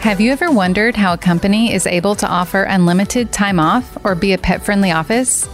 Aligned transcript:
Have 0.00 0.18
you 0.18 0.32
ever 0.32 0.50
wondered 0.50 0.96
how 0.96 1.12
a 1.12 1.18
company 1.18 1.74
is 1.74 1.86
able 1.86 2.14
to 2.14 2.26
offer 2.26 2.62
unlimited 2.62 3.32
time 3.32 3.60
off 3.60 3.98
or 4.02 4.14
be 4.14 4.32
a 4.32 4.38
pet 4.38 4.64
friendly 4.64 4.90
office? 4.90 5.46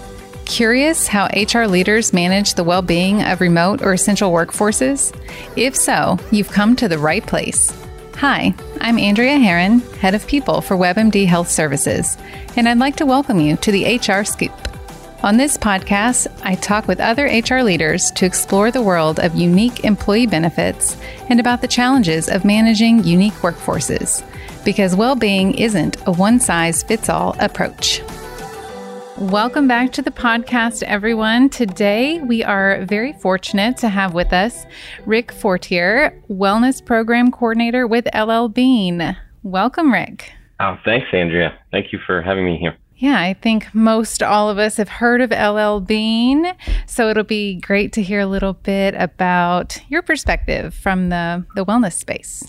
Curious 0.44 1.08
how 1.08 1.26
HR 1.26 1.66
leaders 1.66 2.12
manage 2.12 2.54
the 2.54 2.62
well 2.62 2.80
being 2.80 3.24
of 3.24 3.40
remote 3.40 3.82
or 3.82 3.92
essential 3.92 4.30
workforces? 4.30 5.12
If 5.56 5.74
so, 5.74 6.16
you've 6.30 6.52
come 6.52 6.76
to 6.76 6.86
the 6.86 6.96
right 6.96 7.26
place. 7.26 7.76
Hi, 8.18 8.54
I'm 8.80 9.00
Andrea 9.00 9.36
Herron, 9.36 9.80
Head 9.98 10.14
of 10.14 10.28
People 10.28 10.60
for 10.60 10.76
WebMD 10.76 11.26
Health 11.26 11.50
Services, 11.50 12.16
and 12.54 12.68
I'd 12.68 12.78
like 12.78 12.94
to 12.96 13.04
welcome 13.04 13.40
you 13.40 13.56
to 13.56 13.72
the 13.72 13.96
HR 13.96 14.22
Scoop. 14.22 14.52
On 15.26 15.36
this 15.36 15.58
podcast, 15.58 16.28
I 16.44 16.54
talk 16.54 16.86
with 16.86 17.00
other 17.00 17.24
HR 17.24 17.60
leaders 17.60 18.12
to 18.12 18.24
explore 18.24 18.70
the 18.70 18.80
world 18.80 19.18
of 19.18 19.34
unique 19.34 19.82
employee 19.82 20.28
benefits 20.28 20.96
and 21.28 21.40
about 21.40 21.60
the 21.60 21.66
challenges 21.66 22.28
of 22.28 22.44
managing 22.44 23.02
unique 23.02 23.32
workforces, 23.42 24.22
because 24.64 24.94
well 24.94 25.16
being 25.16 25.58
isn't 25.58 25.96
a 26.06 26.12
one 26.12 26.38
size 26.38 26.84
fits 26.84 27.08
all 27.08 27.34
approach. 27.40 28.02
Welcome 29.18 29.66
back 29.66 29.90
to 29.94 30.02
the 30.02 30.12
podcast, 30.12 30.84
everyone. 30.84 31.48
Today, 31.48 32.20
we 32.20 32.44
are 32.44 32.84
very 32.84 33.12
fortunate 33.14 33.78
to 33.78 33.88
have 33.88 34.14
with 34.14 34.32
us 34.32 34.64
Rick 35.06 35.32
Fortier, 35.32 36.22
Wellness 36.30 36.84
Program 36.84 37.32
Coordinator 37.32 37.88
with 37.88 38.06
LL 38.14 38.46
Bean. 38.46 39.16
Welcome, 39.42 39.92
Rick. 39.92 40.30
Oh, 40.60 40.76
thanks, 40.84 41.08
Andrea. 41.12 41.58
Thank 41.72 41.92
you 41.92 41.98
for 42.06 42.22
having 42.22 42.44
me 42.44 42.58
here. 42.58 42.76
Yeah, 42.98 43.20
I 43.20 43.34
think 43.34 43.74
most 43.74 44.22
all 44.22 44.48
of 44.48 44.58
us 44.58 44.78
have 44.78 44.88
heard 44.88 45.20
of 45.20 45.30
LL 45.30 45.80
Bean. 45.80 46.52
So 46.86 47.10
it'll 47.10 47.24
be 47.24 47.56
great 47.56 47.92
to 47.94 48.02
hear 48.02 48.20
a 48.20 48.26
little 48.26 48.54
bit 48.54 48.94
about 48.96 49.78
your 49.88 50.02
perspective 50.02 50.74
from 50.74 51.10
the, 51.10 51.44
the 51.54 51.64
wellness 51.64 51.92
space. 51.92 52.42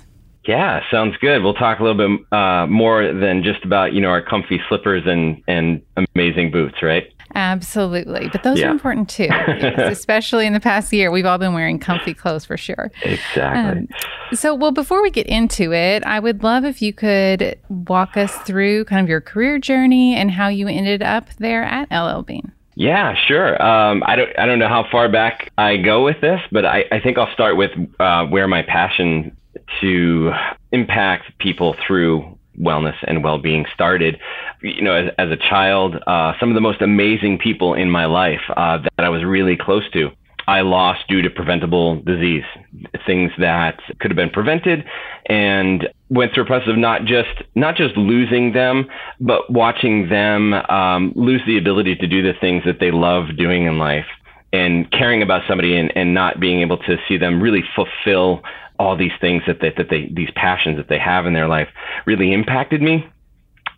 Yeah, 0.47 0.79
sounds 0.89 1.17
good. 1.17 1.43
We'll 1.43 1.53
talk 1.53 1.79
a 1.79 1.83
little 1.83 2.17
bit 2.17 2.25
uh, 2.31 2.65
more 2.67 3.13
than 3.13 3.43
just 3.43 3.65
about 3.65 3.91
you 3.91 3.99
know 3.99 4.07
our 4.07 4.21
comfy 4.21 4.61
slippers 4.69 5.03
and 5.05 5.43
and 5.45 5.81
amazing 6.15 6.51
boots, 6.51 6.81
right? 6.81 7.11
Absolutely, 7.37 8.29
but 8.29 8.41
those 8.41 8.59
yeah. 8.59 8.67
are 8.67 8.71
important 8.71 9.09
too, 9.09 9.29
especially 9.77 10.47
in 10.47 10.53
the 10.53 10.59
past 10.59 10.91
year. 10.91 11.11
We've 11.11 11.25
all 11.25 11.37
been 11.37 11.53
wearing 11.53 11.77
comfy 11.77 12.15
clothes 12.15 12.45
for 12.45 12.57
sure. 12.57 12.91
Exactly. 13.03 13.81
Um, 13.81 13.87
so, 14.33 14.55
well, 14.55 14.71
before 14.71 15.03
we 15.03 15.11
get 15.11 15.27
into 15.27 15.71
it, 15.71 16.03
I 16.03 16.19
would 16.19 16.41
love 16.41 16.65
if 16.65 16.81
you 16.81 16.93
could 16.93 17.59
walk 17.69 18.17
us 18.17 18.35
through 18.39 18.85
kind 18.85 19.03
of 19.03 19.07
your 19.07 19.21
career 19.21 19.59
journey 19.59 20.15
and 20.15 20.31
how 20.31 20.47
you 20.47 20.67
ended 20.67 21.03
up 21.03 21.29
there 21.37 21.63
at 21.63 21.91
LL 21.91 22.23
Bean. 22.23 22.51
Yeah, 22.73 23.13
sure. 23.27 23.61
Um, 23.61 24.01
I 24.07 24.15
don't 24.15 24.39
I 24.39 24.47
don't 24.47 24.57
know 24.57 24.67
how 24.67 24.87
far 24.91 25.07
back 25.07 25.51
I 25.59 25.77
go 25.77 26.03
with 26.03 26.19
this, 26.21 26.41
but 26.51 26.65
I, 26.65 26.85
I 26.91 26.99
think 26.99 27.19
I'll 27.19 27.31
start 27.33 27.55
with 27.55 27.71
uh, 27.99 28.25
where 28.25 28.47
my 28.47 28.63
passion 28.63 29.37
to 29.81 30.31
impact 30.71 31.37
people 31.39 31.75
through 31.85 32.36
wellness 32.59 32.95
and 33.03 33.23
well-being 33.23 33.65
started 33.73 34.17
you 34.61 34.81
know 34.81 34.93
as, 34.93 35.11
as 35.17 35.29
a 35.29 35.37
child 35.37 35.95
uh, 36.07 36.33
some 36.39 36.49
of 36.49 36.55
the 36.55 36.61
most 36.61 36.81
amazing 36.81 37.37
people 37.37 37.73
in 37.73 37.89
my 37.89 38.05
life 38.05 38.41
uh, 38.55 38.77
that 38.77 39.05
i 39.05 39.09
was 39.09 39.23
really 39.23 39.55
close 39.55 39.89
to 39.91 40.09
i 40.47 40.61
lost 40.61 41.07
due 41.07 41.21
to 41.21 41.29
preventable 41.29 42.01
disease 42.01 42.43
things 43.05 43.31
that 43.37 43.79
could 43.99 44.11
have 44.11 44.15
been 44.15 44.29
prevented 44.29 44.83
and 45.27 45.87
went 46.09 46.33
through 46.33 46.43
a 46.43 46.47
process 46.47 46.69
of 46.69 46.77
not 46.77 47.05
just 47.05 47.43
not 47.55 47.75
just 47.75 47.95
losing 47.95 48.53
them 48.53 48.87
but 49.19 49.51
watching 49.51 50.09
them 50.09 50.53
um, 50.53 51.13
lose 51.15 51.41
the 51.45 51.57
ability 51.57 51.95
to 51.95 52.07
do 52.07 52.21
the 52.21 52.33
things 52.39 52.63
that 52.65 52.79
they 52.79 52.91
love 52.91 53.25
doing 53.37 53.65
in 53.65 53.77
life 53.77 54.05
and 54.53 54.89
caring 54.91 55.21
about 55.21 55.41
somebody 55.47 55.75
and, 55.75 55.91
and 55.95 56.13
not 56.13 56.39
being 56.39 56.61
able 56.61 56.77
to 56.77 56.95
see 57.07 57.17
them 57.17 57.41
really 57.41 57.63
fulfill 57.75 58.41
all 58.79 58.95
these 58.95 59.11
things 59.19 59.43
that 59.47 59.59
they, 59.61 59.71
that 59.77 59.89
they 59.89 60.09
these 60.13 60.29
passions 60.35 60.77
that 60.77 60.89
they 60.89 60.99
have 60.99 61.25
in 61.25 61.33
their 61.33 61.47
life 61.47 61.67
really 62.05 62.33
impacted 62.33 62.81
me 62.81 63.05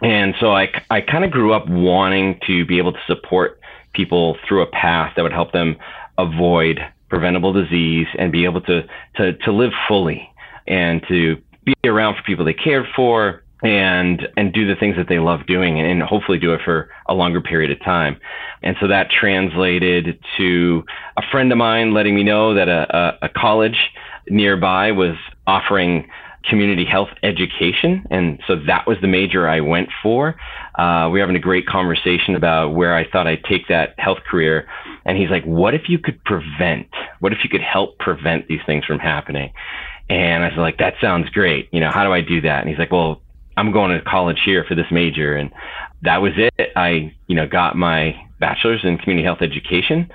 and 0.01 0.33
so 0.39 0.55
I, 0.55 0.69
I 0.89 1.01
kind 1.01 1.25
of 1.25 1.31
grew 1.31 1.53
up 1.53 1.67
wanting 1.67 2.39
to 2.47 2.65
be 2.65 2.77
able 2.77 2.93
to 2.93 2.99
support 3.05 3.59
people 3.93 4.37
through 4.47 4.61
a 4.61 4.67
path 4.67 5.13
that 5.15 5.23
would 5.23 5.33
help 5.33 5.51
them 5.51 5.77
avoid 6.17 6.79
preventable 7.09 7.51
disease 7.51 8.07
and 8.17 8.31
be 8.31 8.45
able 8.45 8.61
to, 8.61 8.83
to, 9.17 9.33
to 9.33 9.51
live 9.51 9.71
fully 9.87 10.29
and 10.67 11.01
to 11.07 11.37
be 11.65 11.73
around 11.83 12.15
for 12.15 12.23
people 12.23 12.45
they 12.45 12.53
cared 12.53 12.85
for 12.95 13.43
and 13.61 14.25
and 14.37 14.53
do 14.53 14.65
the 14.65 14.75
things 14.79 14.95
that 14.95 15.09
they 15.09 15.19
love 15.19 15.45
doing 15.45 15.81
and, 15.81 16.01
hopefully 16.01 16.39
do 16.39 16.53
it 16.53 16.61
for 16.63 16.89
a 17.09 17.13
longer 17.13 17.41
period 17.41 17.69
of 17.69 17.83
time. 17.83 18.17
And 18.63 18.77
so 18.79 18.87
that 18.87 19.09
translated 19.11 20.17
to 20.37 20.85
a 21.17 21.21
friend 21.29 21.51
of 21.51 21.57
mine 21.57 21.93
letting 21.93 22.15
me 22.15 22.23
know 22.23 22.53
that 22.53 22.69
a, 22.69 22.95
a, 22.95 23.25
a 23.25 23.29
college 23.29 23.91
nearby 24.29 24.91
was 24.91 25.15
offering 25.47 26.09
community 26.43 26.85
health 26.85 27.09
education. 27.21 28.05
And 28.09 28.39
so 28.47 28.55
that 28.67 28.87
was 28.87 28.97
the 29.01 29.07
major 29.07 29.47
I 29.47 29.59
went 29.59 29.89
for. 30.01 30.35
Uh, 30.75 31.09
we 31.11 31.19
were 31.19 31.19
having 31.19 31.35
a 31.35 31.39
great 31.39 31.67
conversation 31.67 32.35
about 32.35 32.73
where 32.73 32.95
I 32.95 33.09
thought 33.09 33.27
I'd 33.27 33.43
take 33.43 33.67
that 33.67 33.93
health 33.97 34.19
career. 34.29 34.67
And 35.05 35.17
he's 35.17 35.29
like, 35.29 35.43
what 35.43 35.73
if 35.73 35.89
you 35.89 35.99
could 35.99 36.23
prevent? 36.23 36.87
What 37.19 37.33
if 37.33 37.39
you 37.43 37.49
could 37.49 37.61
help 37.61 37.99
prevent 37.99 38.47
these 38.47 38.61
things 38.65 38.85
from 38.85 38.99
happening? 38.99 39.51
And 40.09 40.43
I 40.43 40.47
was 40.47 40.57
like, 40.57 40.77
that 40.77 40.95
sounds 41.01 41.29
great. 41.29 41.67
You 41.71 41.81
know, 41.81 41.91
how 41.91 42.03
do 42.03 42.13
I 42.13 42.21
do 42.21 42.41
that? 42.41 42.61
And 42.61 42.69
he's 42.69 42.79
like, 42.79 42.91
well, 42.91 43.21
I'm 43.57 43.71
going 43.71 43.91
to 43.91 44.03
college 44.03 44.39
here 44.43 44.63
for 44.63 44.75
this 44.75 44.87
major. 44.91 45.35
And 45.35 45.51
that 46.03 46.21
was 46.21 46.31
it. 46.37 46.71
I, 46.75 47.13
you 47.27 47.35
know, 47.35 47.47
got 47.47 47.75
my 47.75 48.15
bachelor's 48.39 48.81
in 48.83 48.97
community 48.97 49.25
health 49.25 49.41
education, 49.41 50.09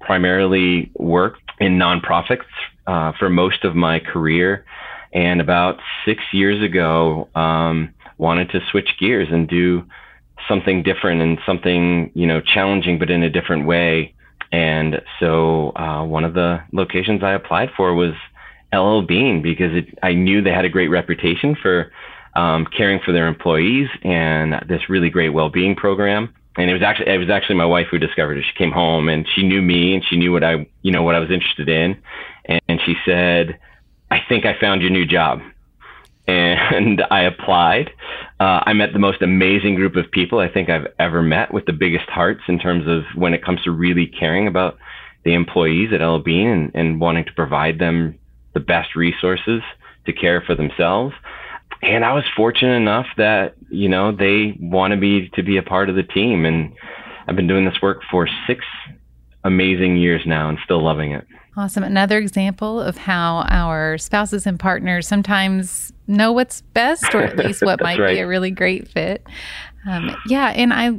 primarily 0.00 0.90
worked 0.94 1.40
in 1.58 1.78
nonprofits 1.78 2.44
uh, 2.86 3.12
for 3.18 3.28
most 3.28 3.64
of 3.64 3.74
my 3.74 4.00
career. 4.00 4.64
And 5.12 5.40
about 5.40 5.80
six 6.04 6.22
years 6.32 6.62
ago, 6.62 7.28
um, 7.34 7.94
wanted 8.18 8.50
to 8.50 8.60
switch 8.70 8.90
gears 8.98 9.28
and 9.30 9.48
do 9.48 9.84
something 10.48 10.82
different 10.82 11.20
and 11.20 11.38
something, 11.44 12.10
you 12.14 12.26
know, 12.26 12.40
challenging, 12.40 12.98
but 12.98 13.10
in 13.10 13.22
a 13.22 13.30
different 13.30 13.66
way. 13.66 14.14
And 14.52 15.00
so 15.18 15.72
uh, 15.76 16.04
one 16.04 16.24
of 16.24 16.34
the 16.34 16.62
locations 16.72 17.22
I 17.22 17.32
applied 17.32 17.70
for 17.76 17.94
was 17.94 18.14
LL 18.72 19.02
Bean 19.02 19.42
because 19.42 19.74
it, 19.74 19.98
I 20.02 20.12
knew 20.12 20.42
they 20.42 20.50
had 20.50 20.64
a 20.64 20.68
great 20.68 20.88
reputation 20.88 21.56
for 21.60 21.92
um, 22.34 22.66
caring 22.66 23.00
for 23.04 23.12
their 23.12 23.26
employees 23.26 23.88
and 24.02 24.54
this 24.68 24.88
really 24.88 25.10
great 25.10 25.30
well-being 25.30 25.74
program. 25.74 26.32
And 26.56 26.68
it 26.68 26.72
was 26.72 26.82
actually 26.82 27.12
it 27.12 27.18
was 27.18 27.30
actually 27.30 27.56
my 27.56 27.64
wife 27.64 27.86
who 27.90 27.98
discovered 27.98 28.38
it. 28.38 28.44
She 28.44 28.58
came 28.58 28.72
home 28.72 29.08
and 29.08 29.26
she 29.34 29.42
knew 29.42 29.62
me 29.62 29.94
and 29.94 30.04
she 30.04 30.16
knew 30.16 30.32
what 30.32 30.42
I 30.42 30.66
you 30.82 30.90
know 30.90 31.02
what 31.02 31.14
I 31.14 31.20
was 31.20 31.30
interested 31.30 31.68
in, 31.68 31.96
and 32.44 32.80
she 32.84 32.94
said, 33.04 33.58
"I 34.10 34.20
think 34.28 34.44
I 34.44 34.58
found 34.58 34.82
your 34.82 34.90
new 34.90 35.06
job." 35.06 35.40
And 36.26 37.02
I 37.10 37.22
applied. 37.22 37.90
Uh, 38.38 38.62
I 38.64 38.72
met 38.72 38.92
the 38.92 38.98
most 38.98 39.22
amazing 39.22 39.74
group 39.74 39.96
of 39.96 40.10
people 40.10 40.38
I 40.38 40.48
think 40.48 40.68
I've 40.68 40.86
ever 40.98 41.22
met, 41.22 41.52
with 41.52 41.66
the 41.66 41.72
biggest 41.72 42.08
hearts 42.08 42.42
in 42.48 42.58
terms 42.58 42.86
of 42.86 43.02
when 43.14 43.34
it 43.34 43.44
comes 43.44 43.62
to 43.62 43.70
really 43.70 44.06
caring 44.06 44.46
about 44.46 44.78
the 45.24 45.34
employees 45.34 45.92
at 45.92 46.00
LL 46.00 46.18
Bean 46.18 46.48
and, 46.48 46.70
and 46.74 47.00
wanting 47.00 47.26
to 47.26 47.32
provide 47.34 47.78
them 47.78 48.18
the 48.54 48.60
best 48.60 48.96
resources 48.96 49.60
to 50.06 50.12
care 50.12 50.40
for 50.40 50.54
themselves 50.54 51.14
and 51.82 52.04
I 52.04 52.12
was 52.12 52.24
fortunate 52.36 52.76
enough 52.76 53.06
that 53.16 53.54
you 53.70 53.88
know 53.88 54.12
they 54.12 54.56
wanted 54.60 55.00
me 55.00 55.30
to 55.34 55.42
be 55.42 55.56
a 55.56 55.62
part 55.62 55.88
of 55.88 55.96
the 55.96 56.02
team, 56.02 56.44
and 56.44 56.72
I've 57.26 57.36
been 57.36 57.46
doing 57.46 57.64
this 57.64 57.80
work 57.80 58.02
for 58.10 58.28
six 58.46 58.64
amazing 59.44 59.96
years 59.96 60.22
now, 60.26 60.48
and 60.48 60.58
still 60.64 60.82
loving 60.82 61.12
it. 61.12 61.26
Awesome. 61.56 61.82
Another 61.82 62.18
example 62.18 62.80
of 62.80 62.96
how 62.96 63.44
our 63.48 63.98
spouses 63.98 64.46
and 64.46 64.58
partners 64.58 65.08
sometimes 65.08 65.92
know 66.06 66.32
what's 66.32 66.60
best, 66.60 67.14
or 67.14 67.22
at 67.22 67.36
least 67.36 67.62
what 67.62 67.80
might 67.82 67.98
right. 67.98 68.14
be 68.14 68.20
a 68.20 68.26
really 68.26 68.50
great 68.50 68.88
fit. 68.88 69.26
Um, 69.86 70.14
yeah, 70.26 70.48
and 70.48 70.72
I 70.72 70.92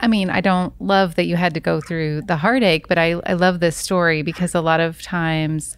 I 0.00 0.06
mean, 0.06 0.30
I 0.30 0.40
don't 0.40 0.72
love 0.80 1.16
that 1.16 1.24
you 1.24 1.36
had 1.36 1.54
to 1.54 1.60
go 1.60 1.80
through 1.80 2.22
the 2.22 2.36
heartache, 2.36 2.86
but 2.86 2.98
I, 2.98 3.20
I 3.26 3.32
love 3.32 3.60
this 3.60 3.76
story 3.76 4.22
because 4.22 4.54
a 4.54 4.60
lot 4.60 4.80
of 4.80 5.02
times 5.02 5.76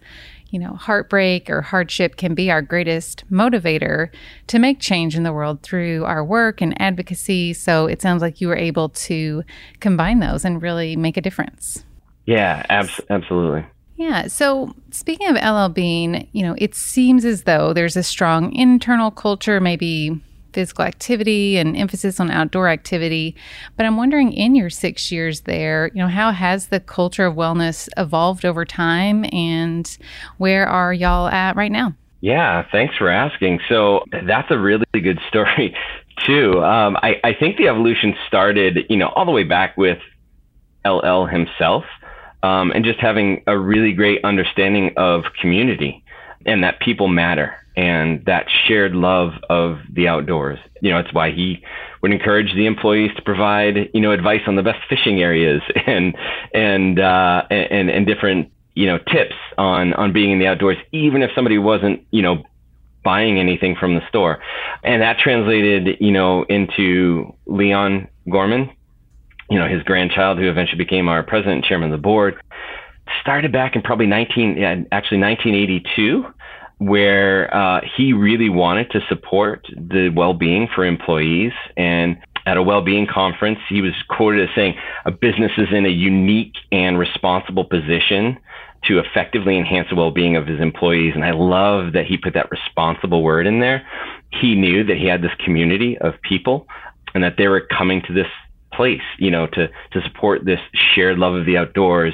you 0.51 0.59
know, 0.59 0.73
heartbreak 0.73 1.49
or 1.49 1.61
hardship 1.61 2.17
can 2.17 2.35
be 2.35 2.51
our 2.51 2.61
greatest 2.61 3.23
motivator 3.31 4.09
to 4.47 4.59
make 4.59 4.79
change 4.79 5.15
in 5.15 5.23
the 5.23 5.33
world 5.33 5.63
through 5.63 6.05
our 6.05 6.23
work 6.23 6.61
and 6.61 6.79
advocacy. 6.79 7.53
So 7.53 7.87
it 7.87 8.01
sounds 8.01 8.21
like 8.21 8.41
you 8.41 8.49
were 8.49 8.57
able 8.57 8.89
to 8.89 9.43
combine 9.79 10.19
those 10.19 10.45
and 10.45 10.61
really 10.61 10.95
make 10.95 11.17
a 11.17 11.21
difference. 11.21 11.85
Yeah, 12.25 12.65
abs- 12.69 13.01
absolutely. 13.09 13.65
Yeah. 13.95 14.27
So 14.27 14.75
speaking 14.91 15.27
of 15.27 15.35
LL 15.35 15.71
Bean, 15.71 16.27
you 16.33 16.43
know, 16.43 16.55
it 16.57 16.75
seems 16.75 17.23
as 17.23 17.43
though 17.43 17.71
there's 17.71 17.95
a 17.95 18.03
strong 18.03 18.53
internal 18.53 19.11
culture, 19.11 19.59
maybe 19.59 20.21
physical 20.53 20.85
activity 20.85 21.57
and 21.57 21.75
emphasis 21.77 22.19
on 22.19 22.31
outdoor 22.31 22.67
activity. 22.67 23.35
But 23.77 23.85
I'm 23.85 23.97
wondering, 23.97 24.33
in 24.33 24.55
your 24.55 24.69
six 24.69 25.11
years 25.11 25.41
there, 25.41 25.91
you 25.93 26.01
know, 26.01 26.07
how 26.07 26.31
has 26.31 26.67
the 26.67 26.79
culture 26.79 27.25
of 27.25 27.35
wellness 27.35 27.89
evolved 27.97 28.45
over 28.45 28.65
time, 28.65 29.25
and 29.31 29.97
where 30.37 30.67
are 30.67 30.93
y'all 30.93 31.27
at 31.27 31.55
right 31.55 31.71
now? 31.71 31.93
Yeah, 32.21 32.65
thanks 32.71 32.95
for 32.97 33.09
asking. 33.09 33.59
So 33.67 34.05
that's 34.25 34.51
a 34.51 34.57
really 34.57 34.85
good 34.93 35.19
story 35.27 35.75
too. 36.25 36.63
Um, 36.63 36.97
I, 36.97 37.19
I 37.23 37.33
think 37.33 37.57
the 37.57 37.67
evolution 37.67 38.15
started, 38.27 38.85
you 38.89 38.97
know, 38.97 39.07
all 39.09 39.25
the 39.25 39.31
way 39.31 39.43
back 39.43 39.75
with 39.77 39.99
LL 40.85 41.25
himself, 41.25 41.85
um, 42.43 42.71
and 42.71 42.85
just 42.85 42.99
having 42.99 43.43
a 43.47 43.57
really 43.57 43.93
great 43.93 44.23
understanding 44.23 44.93
of 44.97 45.23
community 45.39 46.03
and 46.45 46.63
that 46.63 46.79
people 46.79 47.07
matter 47.07 47.55
and 47.75 48.23
that 48.25 48.47
shared 48.67 48.93
love 48.93 49.33
of 49.49 49.79
the 49.91 50.07
outdoors. 50.07 50.59
You 50.81 50.91
know, 50.91 50.99
it's 50.99 51.13
why 51.13 51.31
he 51.31 51.63
would 52.01 52.11
encourage 52.11 52.53
the 52.53 52.65
employees 52.65 53.11
to 53.15 53.21
provide, 53.21 53.89
you 53.93 54.01
know, 54.01 54.11
advice 54.11 54.41
on 54.47 54.55
the 54.55 54.63
best 54.63 54.79
fishing 54.89 55.21
areas 55.21 55.61
and 55.87 56.15
and 56.53 56.99
uh, 56.99 57.43
and 57.49 57.89
and 57.89 58.05
different, 58.05 58.51
you 58.75 58.87
know, 58.87 58.97
tips 58.97 59.35
on 59.57 59.93
on 59.93 60.11
being 60.11 60.31
in 60.31 60.39
the 60.39 60.47
outdoors, 60.47 60.77
even 60.91 61.21
if 61.21 61.31
somebody 61.33 61.57
wasn't, 61.57 62.01
you 62.11 62.21
know, 62.21 62.43
buying 63.03 63.39
anything 63.39 63.75
from 63.75 63.95
the 63.95 64.07
store. 64.09 64.39
And 64.83 65.01
that 65.01 65.17
translated, 65.17 65.97
you 65.99 66.11
know, 66.11 66.43
into 66.43 67.33
Leon 67.45 68.07
Gorman, 68.29 68.69
you 69.49 69.57
know, 69.57 69.67
his 69.67 69.83
grandchild, 69.83 70.37
who 70.37 70.49
eventually 70.49 70.77
became 70.77 71.07
our 71.07 71.23
president 71.23 71.55
and 71.55 71.63
chairman 71.63 71.91
of 71.91 71.99
the 71.99 72.01
board, 72.01 72.35
started 73.21 73.51
back 73.51 73.75
in 73.75 73.81
probably 73.81 74.05
19, 74.05 74.87
actually 74.91 75.19
1982 75.19 76.25
where 76.81 77.53
uh, 77.55 77.79
he 77.95 78.11
really 78.11 78.49
wanted 78.49 78.89
to 78.89 78.99
support 79.07 79.67
the 79.69 80.09
well-being 80.15 80.67
for 80.73 80.83
employees. 80.83 81.51
And 81.77 82.17
at 82.47 82.57
a 82.57 82.63
well-being 82.63 83.05
conference 83.05 83.59
he 83.69 83.83
was 83.83 83.93
quoted 84.09 84.49
as 84.49 84.55
saying 84.55 84.73
a 85.05 85.11
business 85.11 85.51
is 85.59 85.67
in 85.71 85.85
a 85.85 85.89
unique 85.89 86.55
and 86.71 86.97
responsible 86.97 87.63
position 87.63 88.35
to 88.85 88.97
effectively 88.97 89.59
enhance 89.59 89.89
the 89.89 89.95
well-being 89.95 90.35
of 90.35 90.47
his 90.47 90.59
employees. 90.59 91.13
And 91.13 91.23
i 91.23 91.29
love 91.29 91.93
that 91.93 92.07
he 92.07 92.17
put 92.17 92.33
that 92.33 92.49
responsible 92.49 93.21
word 93.21 93.45
in 93.45 93.59
there. 93.59 93.85
He 94.31 94.55
knew 94.55 94.83
that 94.85 94.97
he 94.97 95.05
had 95.05 95.21
this 95.21 95.35
community 95.45 95.99
of 95.99 96.15
people 96.23 96.65
and 97.13 97.23
that 97.23 97.35
they 97.37 97.47
were 97.47 97.61
coming 97.61 98.01
to 98.07 98.13
this 98.13 98.27
place 98.73 99.01
you 99.19 99.29
know 99.29 99.45
to 99.47 99.67
to 99.91 100.01
support 100.01 100.45
this 100.45 100.59
shared 100.95 101.19
love 101.19 101.35
of 101.35 101.45
the 101.45 101.57
outdoors 101.57 102.13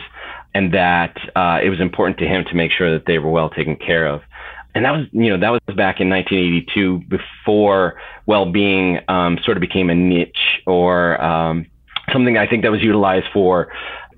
and 0.54 0.74
that 0.74 1.16
uh, 1.36 1.60
it 1.64 1.70
was 1.70 1.80
important 1.80 2.18
to 2.18 2.26
him 2.26 2.44
to 2.44 2.56
make 2.56 2.72
sure 2.72 2.92
that 2.92 3.06
they 3.06 3.20
were 3.20 3.30
well 3.30 3.50
taken 3.50 3.76
care 3.76 4.08
of 4.08 4.22
and 4.78 4.86
that 4.86 4.92
was 4.92 5.08
you 5.12 5.30
know 5.30 5.40
that 5.40 5.50
was 5.50 5.76
back 5.76 6.00
in 6.00 6.08
1982 6.10 7.00
before 7.10 8.00
well-being 8.28 9.00
um, 9.08 9.40
sort 9.44 9.58
of 9.58 9.62
became 9.62 9.90
a 9.90 9.96
niche 9.96 10.62
or 10.68 11.20
um, 11.22 11.66
something 12.14 12.38
I 12.38 12.48
think 12.48 12.62
that 12.62 12.72
was 12.72 12.84
utilized 12.84 13.26
for 13.34 13.70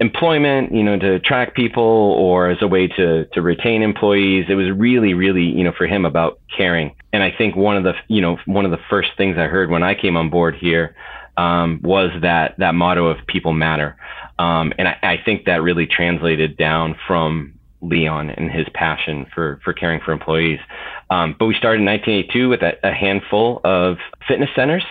employment, 0.01 0.73
you 0.73 0.83
know, 0.83 0.97
to 0.97 1.13
attract 1.13 1.56
people 1.56 1.83
or 1.83 2.50
as 2.50 2.57
a 2.61 2.67
way 2.67 2.88
to 2.88 3.25
to 3.25 3.41
retain 3.41 3.81
employees. 3.81 4.45
It 4.50 4.56
was 4.56 4.69
really, 4.71 5.13
really, 5.13 5.44
you 5.44 5.63
know, 5.63 5.71
for 5.71 5.88
him 5.88 6.06
about 6.06 6.39
caring. 6.56 6.94
And 7.13 7.23
I 7.23 7.31
think 7.31 7.56
one 7.56 7.77
of 7.77 7.83
the, 7.83 7.94
you 8.07 8.21
know, 8.21 8.38
one 8.45 8.65
of 8.65 8.71
the 8.71 8.79
first 8.89 9.11
things 9.17 9.38
I 9.38 9.45
heard 9.45 9.69
when 9.69 9.83
I 9.83 9.95
came 9.95 10.17
on 10.17 10.29
board 10.29 10.56
here 10.56 10.95
um, 11.38 11.79
was 11.83 12.11
that 12.21 12.56
that 12.57 12.75
motto 12.75 13.07
of 13.07 13.25
people 13.27 13.53
matter. 13.53 13.95
Um, 14.38 14.73
and 14.77 14.89
I, 14.89 14.97
I 15.03 15.17
think 15.23 15.45
that 15.45 15.61
really 15.61 15.88
translated 15.88 16.57
down 16.57 16.97
from 17.07 17.58
Leon 17.81 18.30
and 18.30 18.52
his 18.52 18.68
passion 18.74 19.26
for 19.34 19.60
for 19.64 19.74
caring 19.74 20.00
for 20.04 20.12
employees. 20.12 20.60
Um, 21.10 21.36
but 21.38 21.46
we 21.46 21.56
started 21.56 21.80
in 21.80 21.86
1982 21.86 22.50
with 22.50 22.62
a, 22.62 22.74
a, 22.84 22.94
handful 22.94 23.62
of 23.64 23.98
fitness 24.28 24.50
centers, 24.56 24.84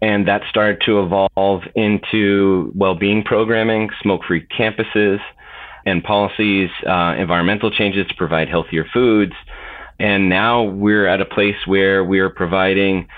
and 0.00 0.26
that 0.26 0.42
started 0.48 0.82
to 0.86 1.00
evolve 1.00 1.62
into 1.74 2.72
well-being 2.74 3.22
programming, 3.22 3.90
smoke-free 4.02 4.46
campuses, 4.46 5.20
and 5.86 6.02
policies, 6.02 6.70
uh, 6.88 7.14
environmental 7.18 7.70
changes 7.70 8.06
to 8.08 8.14
provide 8.14 8.48
healthier 8.48 8.86
foods. 8.92 9.34
And 10.00 10.28
now 10.28 10.62
we're 10.62 11.06
at 11.06 11.20
a 11.20 11.26
place 11.26 11.56
where 11.66 12.04
we're 12.04 12.30
providing. 12.30 13.08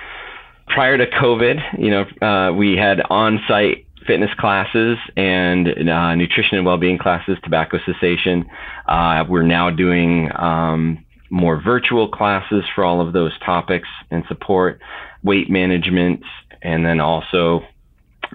Prior 0.67 0.97
to 0.97 1.07
COVID, 1.07 1.79
you 1.79 1.91
know, 1.91 2.27
uh, 2.27 2.53
we 2.53 2.75
had 2.75 3.03
on-site 3.11 3.84
fitness 4.07 4.31
classes 4.39 4.99
and 5.17 5.69
uh, 5.89 6.15
nutrition 6.15 6.57
and 6.57 6.67
well-being 6.67 6.99
classes, 6.99 7.37
tobacco 7.43 7.79
cessation. 7.85 8.45
Uh, 8.87 9.25
we're 9.29 9.43
now 9.43 9.71
doing 9.71 10.31
um, 10.37 11.05
more 11.31 11.61
virtual 11.61 12.09
classes 12.09 12.65
for 12.75 12.85
all 12.85 13.01
of 13.01 13.13
those 13.13 13.33
topics 13.45 13.89
and 14.11 14.25
support, 14.29 14.81
weight 15.23 15.51
management, 15.51 16.23
and 16.63 16.85
then 16.85 17.01
also 17.01 17.63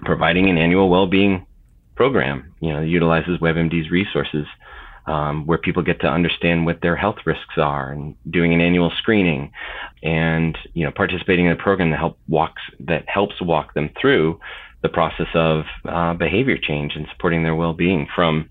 providing 0.04 0.48
an 0.48 0.58
annual 0.58 0.88
well-being 0.88 1.46
program. 1.94 2.52
You 2.60 2.72
know, 2.72 2.80
utilizes 2.80 3.38
WebMD's 3.38 3.90
resources. 3.90 4.46
Um, 5.06 5.46
where 5.46 5.58
people 5.58 5.82
get 5.82 6.00
to 6.02 6.06
understand 6.06 6.66
what 6.66 6.82
their 6.82 6.94
health 6.94 7.16
risks 7.24 7.56
are 7.56 7.90
and 7.90 8.14
doing 8.30 8.52
an 8.52 8.60
annual 8.60 8.92
screening 8.98 9.50
and 10.02 10.56
you 10.74 10.84
know 10.84 10.92
participating 10.92 11.46
in 11.46 11.52
a 11.52 11.56
program 11.56 11.90
that 11.90 11.98
help 11.98 12.18
walks 12.28 12.62
that 12.80 13.08
helps 13.08 13.40
walk 13.40 13.72
them 13.74 13.90
through 13.98 14.38
the 14.82 14.88
process 14.88 15.28
of 15.34 15.64
uh, 15.84 16.14
behavior 16.14 16.56
change 16.56 16.96
and 16.96 17.06
supporting 17.12 17.42
their 17.42 17.54
well-being 17.54 18.06
from 18.14 18.48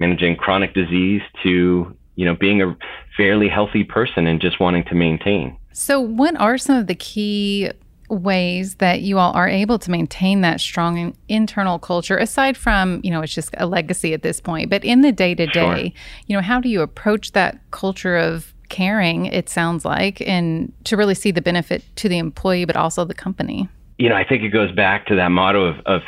managing 0.00 0.36
chronic 0.36 0.74
disease 0.74 1.22
to 1.42 1.96
you 2.16 2.24
know 2.24 2.34
being 2.34 2.62
a 2.62 2.76
fairly 3.16 3.48
healthy 3.48 3.84
person 3.84 4.26
and 4.26 4.40
just 4.40 4.60
wanting 4.60 4.84
to 4.84 4.94
maintain. 4.94 5.56
So 5.72 6.00
what 6.00 6.38
are 6.40 6.58
some 6.58 6.76
of 6.76 6.86
the 6.86 6.94
key 6.94 7.70
ways 8.08 8.76
that 8.76 9.00
you 9.00 9.18
all 9.18 9.32
are 9.32 9.48
able 9.48 9.78
to 9.78 9.90
maintain 9.90 10.42
that 10.42 10.60
strong 10.60 11.16
internal 11.28 11.78
culture 11.78 12.18
aside 12.18 12.56
from 12.56 13.00
you 13.02 13.10
know 13.10 13.22
it's 13.22 13.34
just 13.34 13.50
a 13.56 13.66
legacy 13.66 14.12
at 14.12 14.22
this 14.22 14.40
point 14.40 14.68
but 14.68 14.84
in 14.84 15.00
the 15.00 15.10
day 15.10 15.34
to 15.34 15.46
day 15.46 15.92
you 16.26 16.36
know 16.36 16.42
how 16.42 16.60
do 16.60 16.68
you 16.68 16.82
approach 16.82 17.32
that 17.32 17.58
culture 17.70 18.16
of 18.16 18.52
caring 18.68 19.26
it 19.26 19.48
sounds 19.48 19.86
like 19.86 20.20
and 20.28 20.70
to 20.84 20.98
really 20.98 21.14
see 21.14 21.30
the 21.30 21.40
benefit 21.40 21.82
to 21.96 22.08
the 22.08 22.18
employee 22.18 22.66
but 22.66 22.76
also 22.76 23.04
the 23.06 23.14
company 23.14 23.68
you 23.98 24.08
know, 24.08 24.16
I 24.16 24.26
think 24.26 24.42
it 24.42 24.48
goes 24.48 24.72
back 24.72 25.06
to 25.06 25.16
that 25.16 25.28
motto 25.28 25.64
of, 25.64 25.76
of 25.86 26.02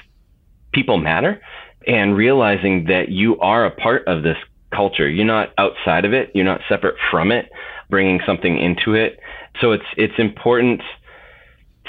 people 0.73 0.99
matter 0.99 1.41
and 1.87 2.17
realizing 2.17 2.85
that 2.87 3.09
you 3.11 3.39
are 3.41 3.65
a 3.65 3.71
part 3.71 4.07
of 4.07 4.23
this 4.23 4.37
culture. 4.75 5.09
You're 5.09 5.25
not 5.25 5.53
outside 5.59 6.05
of 6.05 6.13
it. 6.13 6.31
You're 6.35 6.45
not 6.45 6.61
separate 6.69 6.97
from 7.11 7.31
it, 7.31 7.51
bringing 7.89 8.21
something 8.27 8.59
into 8.59 8.95
it. 8.95 9.21
So 9.61 9.73
it's, 9.73 9.85
it's 9.97 10.19
important 10.19 10.83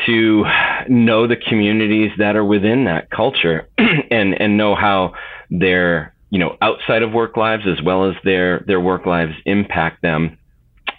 to 0.06 0.46
know 0.88 1.28
the 1.28 1.36
communities 1.36 2.12
that 2.20 2.36
are 2.36 2.46
within 2.46 2.86
that 2.86 3.10
culture 3.10 3.68
and, 3.78 4.40
and 4.40 4.58
know 4.58 4.76
how 4.76 5.14
their, 5.50 6.14
you 6.30 6.38
know, 6.40 6.56
outside 6.62 7.02
of 7.02 7.12
work 7.12 7.36
lives 7.36 7.64
as 7.66 7.82
well 7.82 8.08
as 8.10 8.16
their, 8.24 8.64
their 8.68 8.80
work 8.80 9.06
lives 9.06 9.34
impact 9.46 10.02
them, 10.04 10.38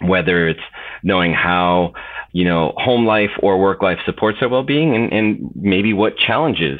whether 0.01 0.47
it's 0.47 0.59
knowing 1.03 1.33
how 1.33 1.93
you 2.31 2.45
know, 2.45 2.73
home 2.77 3.05
life 3.05 3.31
or 3.41 3.59
work 3.59 3.81
life 3.81 3.99
supports 4.05 4.39
their 4.39 4.49
well 4.49 4.63
being 4.63 4.95
and, 4.95 5.11
and 5.11 5.51
maybe 5.55 5.93
what 5.93 6.17
challenges 6.17 6.79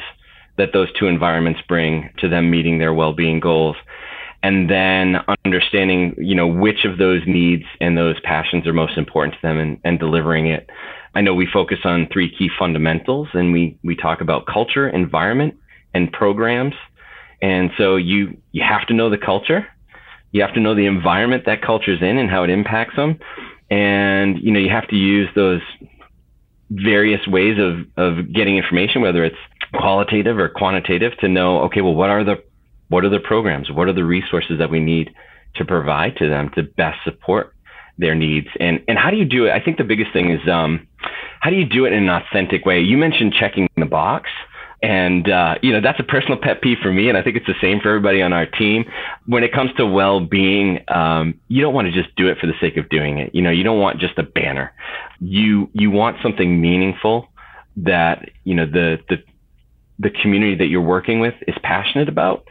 that 0.56 0.72
those 0.72 0.88
two 0.98 1.06
environments 1.06 1.60
bring 1.66 2.10
to 2.18 2.28
them 2.28 2.50
meeting 2.50 2.78
their 2.78 2.94
well 2.94 3.12
being 3.12 3.40
goals. 3.40 3.76
And 4.42 4.70
then 4.70 5.16
understanding, 5.44 6.14
you 6.16 6.34
know, 6.34 6.46
which 6.46 6.84
of 6.84 6.98
those 6.98 7.22
needs 7.26 7.64
and 7.80 7.98
those 7.98 8.18
passions 8.20 8.66
are 8.66 8.72
most 8.72 8.96
important 8.96 9.34
to 9.34 9.40
them 9.42 9.58
and, 9.58 9.78
and 9.84 9.98
delivering 9.98 10.46
it. 10.46 10.70
I 11.14 11.20
know 11.20 11.34
we 11.34 11.46
focus 11.52 11.80
on 11.84 12.08
three 12.10 12.34
key 12.34 12.48
fundamentals 12.58 13.28
and 13.34 13.52
we, 13.52 13.78
we 13.82 13.96
talk 13.96 14.20
about 14.20 14.46
culture, 14.46 14.88
environment, 14.88 15.56
and 15.92 16.10
programs. 16.10 16.74
And 17.42 17.70
so 17.76 17.96
you, 17.96 18.36
you 18.52 18.62
have 18.62 18.86
to 18.86 18.94
know 18.94 19.10
the 19.10 19.18
culture. 19.18 19.66
You 20.32 20.42
have 20.42 20.54
to 20.54 20.60
know 20.60 20.74
the 20.74 20.86
environment 20.86 21.44
that 21.46 21.62
culture's 21.62 22.00
in 22.00 22.18
and 22.18 22.30
how 22.30 22.44
it 22.44 22.50
impacts 22.50 22.96
them 22.96 23.18
and 23.70 24.38
you 24.40 24.50
know 24.50 24.58
you 24.58 24.68
have 24.68 24.88
to 24.88 24.96
use 24.96 25.28
those 25.34 25.60
various 26.70 27.26
ways 27.26 27.56
of 27.58 27.86
of 27.96 28.32
getting 28.32 28.56
information, 28.56 29.00
whether 29.00 29.24
it's 29.24 29.36
qualitative 29.74 30.38
or 30.38 30.48
quantitative, 30.48 31.16
to 31.18 31.28
know 31.28 31.60
okay, 31.62 31.80
well, 31.80 31.94
what 31.94 32.10
are 32.10 32.24
the 32.24 32.42
what 32.88 33.04
are 33.04 33.08
the 33.08 33.20
programs, 33.20 33.70
what 33.70 33.88
are 33.88 33.92
the 33.92 34.04
resources 34.04 34.58
that 34.58 34.70
we 34.70 34.80
need 34.80 35.14
to 35.54 35.64
provide 35.64 36.16
to 36.16 36.28
them 36.28 36.50
to 36.54 36.62
best 36.62 36.98
support 37.04 37.54
their 37.98 38.14
needs, 38.14 38.48
and 38.58 38.82
and 38.88 38.98
how 38.98 39.10
do 39.10 39.16
you 39.16 39.24
do 39.24 39.46
it? 39.46 39.52
I 39.52 39.60
think 39.60 39.78
the 39.78 39.84
biggest 39.84 40.12
thing 40.12 40.30
is 40.30 40.48
um, 40.48 40.86
how 41.40 41.50
do 41.50 41.56
you 41.56 41.66
do 41.66 41.84
it 41.84 41.92
in 41.92 42.08
an 42.08 42.08
authentic 42.08 42.66
way? 42.66 42.80
You 42.80 42.98
mentioned 42.98 43.34
checking 43.38 43.68
the 43.76 43.86
box. 43.86 44.28
And, 44.82 45.28
uh, 45.28 45.56
you 45.60 45.72
know, 45.72 45.80
that's 45.80 46.00
a 46.00 46.04
personal 46.04 46.38
pet 46.38 46.62
peeve 46.62 46.78
for 46.82 46.90
me. 46.90 47.08
And 47.08 47.18
I 47.18 47.22
think 47.22 47.36
it's 47.36 47.46
the 47.46 47.54
same 47.60 47.80
for 47.80 47.88
everybody 47.88 48.22
on 48.22 48.32
our 48.32 48.46
team. 48.46 48.84
When 49.26 49.44
it 49.44 49.52
comes 49.52 49.70
to 49.76 49.84
well 49.84 50.20
being, 50.20 50.82
um, 50.88 51.38
you 51.48 51.60
don't 51.60 51.74
want 51.74 51.86
to 51.86 51.92
just 51.92 52.14
do 52.16 52.28
it 52.28 52.38
for 52.38 52.46
the 52.46 52.54
sake 52.60 52.78
of 52.78 52.88
doing 52.88 53.18
it. 53.18 53.34
You 53.34 53.42
know, 53.42 53.50
you 53.50 53.62
don't 53.62 53.78
want 53.78 54.00
just 54.00 54.16
a 54.18 54.22
banner. 54.22 54.72
You, 55.20 55.68
you 55.74 55.90
want 55.90 56.16
something 56.22 56.60
meaningful 56.60 57.28
that, 57.76 58.30
you 58.44 58.54
know, 58.54 58.64
the, 58.64 58.98
the, 59.10 59.22
the 59.98 60.10
community 60.10 60.54
that 60.56 60.66
you're 60.66 60.80
working 60.80 61.20
with 61.20 61.34
is 61.46 61.54
passionate 61.62 62.08
about 62.08 62.44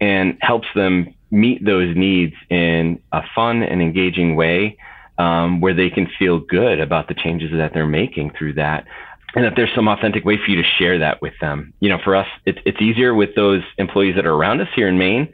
and 0.00 0.38
helps 0.40 0.68
them 0.74 1.14
meet 1.30 1.64
those 1.64 1.94
needs 1.94 2.34
in 2.48 3.00
a 3.12 3.20
fun 3.34 3.62
and 3.62 3.82
engaging 3.82 4.34
way 4.34 4.78
um, 5.18 5.60
where 5.60 5.74
they 5.74 5.90
can 5.90 6.08
feel 6.18 6.38
good 6.38 6.80
about 6.80 7.08
the 7.08 7.14
changes 7.14 7.50
that 7.52 7.72
they're 7.74 7.86
making 7.86 8.32
through 8.38 8.54
that 8.54 8.86
and 9.36 9.44
that 9.44 9.52
there's 9.54 9.72
some 9.74 9.86
authentic 9.86 10.24
way 10.24 10.38
for 10.38 10.50
you 10.50 10.60
to 10.60 10.68
share 10.78 10.98
that 10.98 11.20
with 11.22 11.34
them. 11.40 11.72
You 11.80 11.90
know, 11.90 11.98
for 12.02 12.16
us, 12.16 12.26
it's 12.46 12.58
it's 12.64 12.80
easier 12.80 13.14
with 13.14 13.34
those 13.36 13.62
employees 13.78 14.16
that 14.16 14.26
are 14.26 14.34
around 14.34 14.60
us 14.60 14.68
here 14.74 14.88
in 14.88 14.98
Maine, 14.98 15.32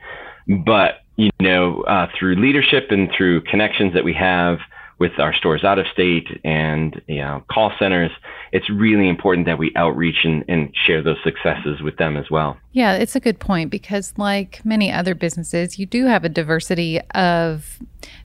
but 0.66 0.96
you 1.16 1.30
know, 1.40 1.82
uh, 1.82 2.08
through 2.18 2.34
leadership 2.36 2.88
and 2.90 3.10
through 3.16 3.42
connections 3.42 3.94
that 3.94 4.04
we 4.04 4.12
have 4.14 4.58
with 4.98 5.18
our 5.18 5.34
stores 5.34 5.64
out 5.64 5.78
of 5.78 5.86
state 5.92 6.28
and 6.44 7.00
you 7.06 7.18
know 7.18 7.42
call 7.50 7.72
centers 7.78 8.10
it's 8.52 8.68
really 8.68 9.08
important 9.08 9.46
that 9.46 9.58
we 9.58 9.72
outreach 9.76 10.24
and, 10.24 10.44
and 10.46 10.72
share 10.86 11.02
those 11.02 11.16
successes 11.24 11.80
with 11.80 11.96
them 11.96 12.16
as 12.16 12.30
well. 12.30 12.56
Yeah 12.72 12.94
it's 12.94 13.16
a 13.16 13.20
good 13.20 13.40
point 13.40 13.70
because 13.70 14.14
like 14.16 14.64
many 14.64 14.92
other 14.92 15.14
businesses 15.14 15.78
you 15.78 15.86
do 15.86 16.06
have 16.06 16.24
a 16.24 16.28
diversity 16.28 17.00
of 17.14 17.78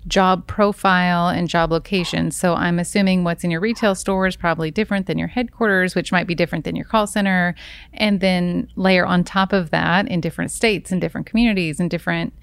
job 0.07 0.47
profile 0.47 1.29
and 1.29 1.47
job 1.47 1.71
location. 1.71 2.31
So 2.31 2.53
i'm 2.53 2.79
assuming 2.79 3.23
what's 3.23 3.43
in 3.43 3.51
your 3.51 3.61
retail 3.61 3.95
store 3.95 4.27
is 4.27 4.35
probably 4.35 4.71
different 4.71 5.07
than 5.07 5.17
your 5.17 5.27
headquarters 5.27 5.95
which 5.95 6.11
might 6.11 6.27
be 6.27 6.35
different 6.35 6.65
than 6.65 6.75
your 6.75 6.85
call 6.85 7.07
center. 7.07 7.55
And 7.93 8.19
then 8.19 8.69
layer 8.75 9.05
on 9.05 9.23
top 9.23 9.53
of 9.53 9.71
that 9.71 10.07
in 10.07 10.21
different 10.21 10.51
states 10.51 10.91
and 10.91 11.01
different 11.01 11.27
communities 11.27 11.79
and 11.79 11.89
different 11.89 12.33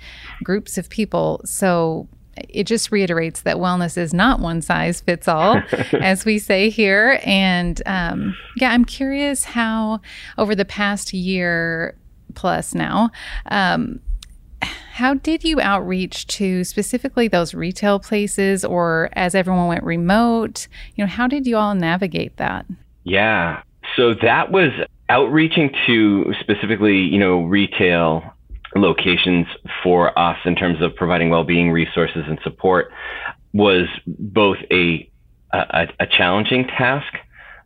groups 0.42 0.78
of 0.78 0.88
people. 0.88 1.40
So 1.44 2.08
it 2.48 2.64
just 2.64 2.90
reiterates 2.90 3.42
that 3.42 3.56
wellness 3.56 3.96
is 3.96 4.12
not 4.14 4.40
one 4.40 4.62
size 4.62 5.00
fits 5.00 5.28
all, 5.28 5.62
as 5.92 6.24
we 6.24 6.38
say 6.38 6.70
here. 6.70 7.20
And 7.24 7.80
um, 7.86 8.36
yeah, 8.56 8.70
I'm 8.72 8.84
curious 8.84 9.44
how 9.44 10.00
over 10.38 10.54
the 10.54 10.64
past 10.64 11.12
year 11.12 11.96
plus 12.34 12.74
now, 12.74 13.10
um, 13.50 14.00
how 14.62 15.14
did 15.14 15.44
you 15.44 15.60
outreach 15.60 16.26
to 16.28 16.64
specifically 16.64 17.28
those 17.28 17.54
retail 17.54 17.98
places 17.98 18.64
or 18.64 19.10
as 19.14 19.34
everyone 19.34 19.66
went 19.66 19.84
remote? 19.84 20.68
You 20.94 21.04
know, 21.04 21.08
how 21.08 21.26
did 21.26 21.46
you 21.46 21.56
all 21.56 21.74
navigate 21.74 22.36
that? 22.36 22.66
Yeah. 23.02 23.62
So 23.96 24.14
that 24.22 24.50
was 24.52 24.70
outreaching 25.08 25.74
to 25.86 26.32
specifically, 26.40 26.98
you 26.98 27.18
know, 27.18 27.42
retail 27.42 28.33
locations 28.74 29.46
for 29.82 30.16
us 30.18 30.38
in 30.44 30.56
terms 30.56 30.82
of 30.82 30.94
providing 30.96 31.30
well-being 31.30 31.70
resources 31.70 32.24
and 32.26 32.38
support 32.42 32.90
was 33.52 33.86
both 34.06 34.58
a, 34.70 35.10
a, 35.52 35.86
a 36.00 36.06
challenging 36.06 36.66
task, 36.66 37.12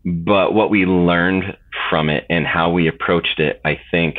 but 0.05 0.53
what 0.53 0.71
we 0.71 0.85
learned 0.85 1.57
from 1.89 2.11
it 2.11 2.27
and 2.29 2.47
how 2.47 2.71
we 2.71 2.89
approached 2.89 3.41
it, 3.41 3.61
I 3.65 3.81
think, 3.91 4.19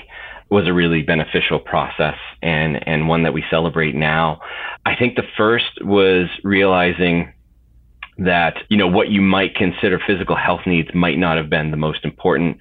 was 0.49 0.67
a 0.67 0.73
really 0.73 1.03
beneficial 1.03 1.59
process 1.59 2.17
and 2.41 2.87
and 2.87 3.07
one 3.07 3.23
that 3.23 3.33
we 3.33 3.43
celebrate 3.51 3.93
now. 3.93 4.41
I 4.85 4.95
think 4.95 5.15
the 5.15 5.27
first 5.37 5.83
was 5.83 6.27
realizing 6.43 7.33
that 8.17 8.55
you 8.69 8.77
know 8.77 8.87
what 8.87 9.09
you 9.09 9.21
might 9.21 9.55
consider 9.55 9.99
physical 10.05 10.35
health 10.35 10.61
needs 10.65 10.89
might 10.93 11.19
not 11.19 11.37
have 11.37 11.49
been 11.49 11.69
the 11.71 11.77
most 11.77 12.03
important 12.03 12.57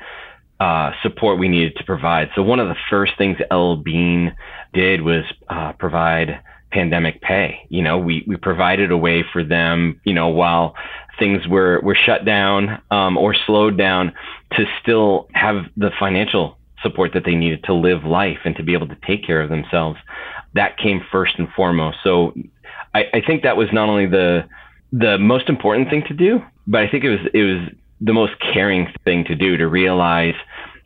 uh, 0.61 0.93
support 1.03 1.39
we 1.39 1.49
needed 1.49 1.77
to 1.77 1.85
provide. 1.85 2.29
So 2.35 2.43
one 2.43 2.61
of 2.61 2.69
the 2.69 2.77
first 2.91 3.13
things 3.17 3.37
L 3.51 3.77
Bean 3.77 4.35
did 4.73 5.03
was 5.03 5.25
uh, 5.49 5.73
provide 5.73 6.41
pandemic 6.73 7.23
pay. 7.23 7.67
You 7.69 7.83
know, 7.83 7.99
we 7.99 8.25
we 8.27 8.37
provided 8.37 8.91
a 8.91 8.97
way 8.97 9.25
for 9.33 9.45
them, 9.45 10.01
you 10.05 10.15
know, 10.15 10.29
while 10.29 10.75
things 11.19 11.47
were 11.49 11.81
were 11.83 11.95
shut 11.95 12.25
down 12.25 12.81
um, 12.91 13.17
or 13.17 13.35
slowed 13.47 13.79
down, 13.79 14.13
to 14.53 14.65
still 14.83 15.29
have 15.33 15.65
the 15.77 15.91
financial 15.99 16.59
support 16.83 17.13
that 17.15 17.25
they 17.25 17.35
needed 17.35 17.65
to 17.65 17.75
live 17.75 18.05
life 18.05 18.39
and 18.45 18.55
to 18.57 18.63
be 18.63 18.73
able 18.73 18.89
to 18.89 18.97
take 19.07 19.27
care 19.27 19.41
of 19.41 19.49
themselves. 19.49 19.99
That 20.55 20.77
came 20.79 21.01
first 21.11 21.35
and 21.39 21.49
foremost. 21.57 21.99
So 22.03 22.35
I, 22.95 23.05
I 23.15 23.21
think 23.27 23.43
that 23.43 23.57
was 23.57 23.69
not 23.73 23.89
only 23.89 24.07
the 24.07 24.45
the 24.93 25.19
most 25.19 25.49
important 25.49 25.91
thing 25.91 26.03
to 26.09 26.15
do, 26.15 26.41
but 26.67 26.83
I 26.83 26.89
think 26.91 27.05
it 27.05 27.11
was 27.11 27.21
it 27.33 27.43
was 27.43 27.69
the 28.01 28.13
most 28.13 28.33
caring 28.53 28.93
thing 29.05 29.25
to 29.25 29.35
do 29.35 29.57
to 29.57 29.67
realize 29.67 30.35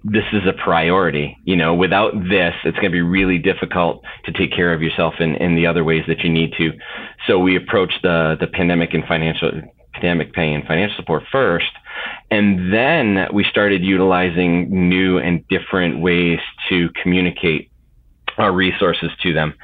this 0.04 0.24
is 0.32 0.42
a 0.46 0.52
priority. 0.52 1.38
You 1.44 1.56
know, 1.56 1.74
without 1.74 2.12
this, 2.28 2.54
it's 2.64 2.76
going 2.76 2.90
to 2.90 2.90
be 2.90 3.02
really 3.02 3.38
difficult 3.38 4.02
to 4.24 4.32
take 4.32 4.52
care 4.52 4.72
of 4.72 4.82
yourself 4.82 5.14
in, 5.20 5.36
in 5.36 5.54
the 5.54 5.66
other 5.66 5.84
ways 5.84 6.04
that 6.08 6.20
you 6.20 6.30
need 6.30 6.52
to. 6.58 6.72
So 7.26 7.38
we 7.38 7.56
approached 7.56 8.00
the 8.02 8.36
the 8.40 8.46
pandemic 8.46 8.94
and 8.94 9.04
financial 9.04 9.52
pandemic 9.92 10.32
pay 10.32 10.52
and 10.52 10.66
financial 10.66 10.96
support 10.96 11.22
first, 11.30 11.70
and 12.30 12.72
then 12.72 13.28
we 13.32 13.44
started 13.44 13.82
utilizing 13.82 14.88
new 14.88 15.18
and 15.18 15.46
different 15.48 16.00
ways 16.00 16.38
to 16.68 16.88
communicate 17.00 17.70
our 18.38 18.52
resources 18.52 19.10
to 19.22 19.32
them. 19.32 19.54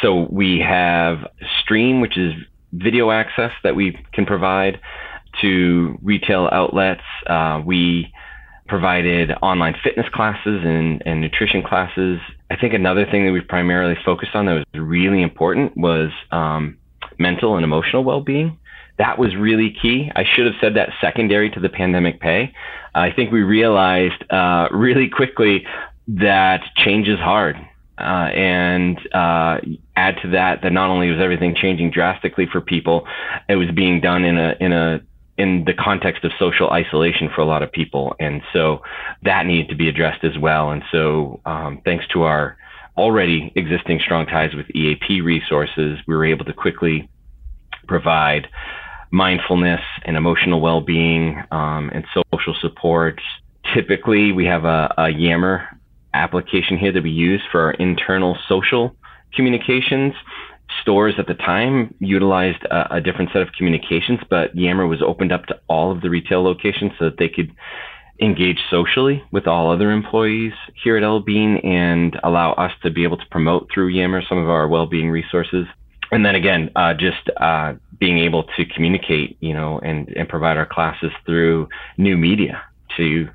So 0.00 0.26
we 0.30 0.60
have 0.60 1.26
Stream, 1.60 2.00
which 2.00 2.16
is 2.16 2.32
video 2.72 3.10
access 3.10 3.52
that 3.62 3.76
we 3.76 3.98
can 4.12 4.26
provide 4.26 4.80
to 5.40 5.98
retail 6.02 6.48
outlets. 6.52 7.02
Uh, 7.26 7.62
we 7.64 8.12
provided 8.66 9.30
online 9.42 9.74
fitness 9.82 10.06
classes 10.12 10.62
and, 10.64 11.02
and 11.04 11.20
nutrition 11.20 11.62
classes. 11.62 12.18
I 12.50 12.56
think 12.56 12.72
another 12.72 13.04
thing 13.04 13.26
that 13.26 13.32
we 13.32 13.40
primarily 13.40 13.96
focused 14.04 14.34
on 14.34 14.46
that 14.46 14.54
was 14.54 14.80
really 14.80 15.22
important 15.22 15.76
was 15.76 16.10
um, 16.30 16.78
mental 17.18 17.56
and 17.56 17.64
emotional 17.64 18.04
well 18.04 18.20
being. 18.20 18.58
That 18.98 19.18
was 19.18 19.34
really 19.34 19.76
key. 19.82 20.10
I 20.14 20.24
should 20.24 20.46
have 20.46 20.54
said 20.60 20.76
that 20.76 20.90
secondary 21.00 21.50
to 21.50 21.60
the 21.60 21.68
pandemic 21.68 22.20
pay. 22.20 22.54
I 22.94 23.10
think 23.10 23.32
we 23.32 23.42
realized 23.42 24.30
uh, 24.30 24.68
really 24.70 25.08
quickly 25.08 25.66
that 26.06 26.62
change 26.76 27.08
is 27.08 27.18
hard. 27.18 27.56
Uh, 27.96 28.28
and 28.34 28.98
uh, 29.14 29.58
add 29.94 30.16
to 30.20 30.30
that 30.30 30.62
that 30.62 30.72
not 30.72 30.90
only 30.90 31.10
was 31.10 31.20
everything 31.20 31.54
changing 31.54 31.90
drastically 31.90 32.46
for 32.50 32.60
people, 32.60 33.06
it 33.48 33.54
was 33.54 33.70
being 33.70 34.00
done 34.00 34.24
in 34.24 34.36
a 34.36 34.56
in 34.58 34.72
a 34.72 35.00
in 35.36 35.64
the 35.64 35.74
context 35.74 36.24
of 36.24 36.32
social 36.38 36.70
isolation 36.70 37.28
for 37.34 37.40
a 37.40 37.44
lot 37.44 37.62
of 37.62 37.72
people. 37.72 38.14
And 38.20 38.42
so 38.52 38.82
that 39.22 39.46
needed 39.46 39.68
to 39.68 39.74
be 39.74 39.88
addressed 39.88 40.24
as 40.24 40.38
well. 40.38 40.70
And 40.70 40.82
so, 40.92 41.40
um, 41.44 41.80
thanks 41.84 42.06
to 42.08 42.22
our 42.22 42.56
already 42.96 43.52
existing 43.56 44.00
strong 44.00 44.26
ties 44.26 44.54
with 44.54 44.70
EAP 44.70 45.20
resources, 45.20 45.98
we 46.06 46.14
were 46.14 46.24
able 46.24 46.44
to 46.44 46.52
quickly 46.52 47.08
provide 47.88 48.48
mindfulness 49.10 49.80
and 50.04 50.16
emotional 50.16 50.60
well 50.60 50.80
being 50.80 51.42
um, 51.50 51.90
and 51.92 52.04
social 52.32 52.54
support. 52.60 53.20
Typically, 53.72 54.32
we 54.32 54.44
have 54.44 54.64
a, 54.64 54.92
a 54.98 55.08
Yammer 55.08 55.68
application 56.12 56.78
here 56.78 56.92
that 56.92 57.02
we 57.02 57.10
use 57.10 57.42
for 57.50 57.60
our 57.60 57.72
internal 57.72 58.38
social 58.48 58.94
communications 59.34 60.14
stores 60.82 61.14
at 61.18 61.26
the 61.26 61.34
time 61.34 61.94
utilized 61.98 62.62
a, 62.64 62.96
a, 62.96 63.00
different 63.00 63.30
set 63.32 63.42
of 63.42 63.52
communications, 63.52 64.20
but 64.30 64.56
Yammer 64.56 64.86
was 64.86 65.02
opened 65.02 65.32
up 65.32 65.46
to 65.46 65.58
all 65.68 65.90
of 65.90 66.00
the 66.00 66.10
retail 66.10 66.42
locations 66.42 66.92
so 66.98 67.06
that 67.06 67.18
they 67.18 67.28
could 67.28 67.52
engage 68.20 68.58
socially 68.70 69.22
with 69.32 69.46
all 69.46 69.70
other 69.70 69.90
employees 69.90 70.52
here 70.82 70.96
at 70.96 71.02
L 71.02 71.20
Bean 71.20 71.56
and 71.58 72.18
allow 72.22 72.52
us 72.52 72.72
to 72.82 72.90
be 72.90 73.02
able 73.02 73.16
to 73.16 73.26
promote 73.30 73.68
through 73.72 73.88
Yammer 73.88 74.22
some 74.28 74.38
of 74.38 74.48
our 74.48 74.68
well-being 74.68 75.10
resources. 75.10 75.66
And 76.12 76.24
then 76.24 76.36
again, 76.36 76.70
uh, 76.76 76.94
just 76.94 77.28
uh, 77.38 77.74
being 77.98 78.18
able 78.18 78.44
to 78.56 78.64
communicate, 78.66 79.36
you 79.40 79.52
know, 79.52 79.80
and, 79.80 80.08
and 80.10 80.28
provide 80.28 80.56
our 80.56 80.66
classes 80.66 81.10
through 81.26 81.68
new 81.98 82.16
media 82.16 82.62
to 82.96 83.28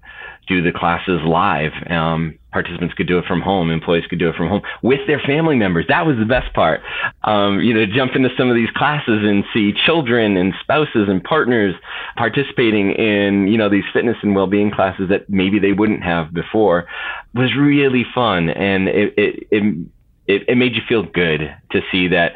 do 0.47 0.61
the 0.63 0.71
classes 0.71 1.19
live. 1.25 1.73
Um, 1.89 2.38
participants 2.51 2.93
could 2.95 3.07
do 3.07 3.17
it 3.17 3.25
from 3.25 3.41
home. 3.41 3.69
Employees 3.69 4.05
could 4.07 4.19
do 4.19 4.29
it 4.29 4.35
from 4.35 4.47
home 4.47 4.61
with 4.81 4.99
their 5.07 5.19
family 5.19 5.55
members. 5.55 5.85
That 5.87 6.05
was 6.05 6.17
the 6.17 6.25
best 6.25 6.53
part. 6.53 6.81
Um, 7.23 7.59
you 7.59 7.73
know, 7.73 7.85
jump 7.85 8.15
into 8.15 8.29
some 8.37 8.49
of 8.49 8.55
these 8.55 8.69
classes 8.75 9.19
and 9.23 9.43
see 9.53 9.73
children 9.85 10.37
and 10.37 10.53
spouses 10.61 11.07
and 11.09 11.23
partners 11.23 11.75
participating 12.17 12.91
in, 12.91 13.47
you 13.47 13.57
know, 13.57 13.69
these 13.69 13.83
fitness 13.93 14.17
and 14.23 14.35
well-being 14.35 14.71
classes 14.71 15.09
that 15.09 15.29
maybe 15.29 15.59
they 15.59 15.73
wouldn't 15.73 16.03
have 16.03 16.33
before 16.33 16.87
was 17.33 17.55
really 17.55 18.05
fun. 18.15 18.49
And 18.49 18.87
it, 18.87 19.13
it, 19.17 19.47
it, 19.51 19.87
it, 20.27 20.43
it 20.47 20.55
made 20.55 20.75
you 20.75 20.81
feel 20.87 21.03
good 21.03 21.55
to 21.71 21.81
see 21.91 22.07
that 22.09 22.33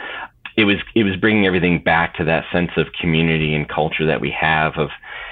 it 0.56 0.66
was, 0.66 0.78
it 0.96 1.04
was 1.04 1.16
bringing 1.16 1.46
everything 1.46 1.84
back 1.84 2.16
to 2.16 2.24
that 2.26 2.46
sense 2.52 2.72
of 2.78 2.88
community 3.00 3.54
and 3.54 3.68
culture 3.68 4.06
that 4.06 4.22
we 4.22 4.32
have 4.32 4.78
of, 4.78 4.90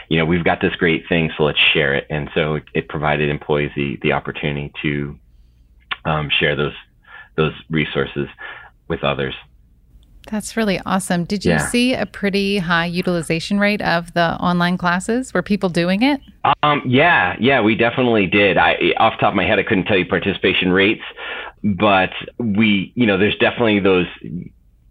you 0.10 0.18
know, 0.18 0.26
we've 0.26 0.44
got 0.44 0.60
this 0.62 0.76
great 0.76 1.08
thing, 1.08 1.32
so 1.38 1.44
let's 1.44 1.60
share 1.74 1.94
it. 1.94 2.06
And 2.10 2.30
so 2.36 2.56
it, 2.56 2.64
it 2.74 2.90
provided 2.90 3.30
employees 3.30 3.72
the, 3.76 3.98
the 4.02 4.12
opportunity 4.12 4.74
to 4.82 5.18
um, 6.06 6.30
share 6.30 6.56
those 6.56 6.74
those 7.38 7.54
resources 7.70 8.28
with 8.90 9.04
others. 9.04 9.34
That's 10.30 10.56
really 10.56 10.80
awesome. 10.86 11.24
Did 11.24 11.46
you 11.46 11.52
yeah. 11.52 11.58
see 11.70 11.94
a 11.94 12.06
pretty 12.06 12.58
high 12.58 12.86
utilization 12.86 13.60
rate 13.60 13.82
of 13.82 14.14
the 14.14 14.36
online 14.36 14.78
classes? 14.78 15.34
Were 15.34 15.42
people 15.42 15.70
doing 15.70 16.04
it? 16.04 16.20
Um, 16.62 16.82
yeah, 16.86 17.36
yeah, 17.40 17.62
we 17.62 17.76
definitely 17.76 18.28
did. 18.28 18.58
I, 18.58 18.94
off 18.98 19.14
top 19.20 19.30
of 19.30 19.36
my 19.36 19.46
head, 19.46 19.60
I 19.60 19.64
couldn't 19.64 19.86
tell 19.86 19.98
you 19.98 20.06
participation 20.06 20.72
rates, 20.72 21.02
but 21.64 22.12
we, 22.38 22.92
you 22.96 23.06
know, 23.06 23.18
there's 23.18 23.38
definitely 23.38 23.80
those 23.80 24.08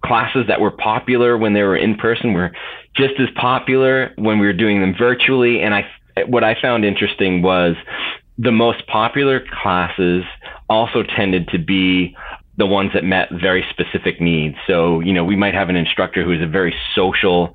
classes 0.05 0.45
that 0.49 0.61
were 0.61 0.71
popular 0.71 1.37
when 1.37 1.53
they 1.53 1.63
were 1.63 1.77
in 1.77 1.97
person 1.97 2.33
were 2.33 2.53
just 2.97 3.15
as 3.21 3.29
popular 3.37 4.13
when 4.17 4.39
we 4.39 4.47
were 4.47 4.53
doing 4.53 4.81
them 4.81 4.95
virtually. 4.99 5.61
And 5.61 5.75
I, 5.75 5.87
what 6.27 6.45
I 6.45 6.61
found 6.61 6.85
interesting 6.85 7.43
was 7.43 7.77
the 8.39 8.53
most 8.53 8.87
popular 8.87 9.43
classes 9.63 10.25
also 10.69 11.03
tended 11.03 11.49
to 11.49 11.59
be 11.59 12.17
the 12.57 12.67
ones 12.67 12.91
that 12.95 13.05
met 13.05 13.29
very 13.31 13.65
specific 13.71 14.21
needs. 14.21 14.57
So, 14.67 15.01
you 15.01 15.13
know, 15.13 15.25
we 15.25 15.37
might 15.37 15.55
have 15.55 15.69
an 15.69 15.77
instructor 15.77 16.25
who 16.25 16.33
is 16.33 16.43
a 16.43 16.47
very 16.47 16.75
social 16.95 17.55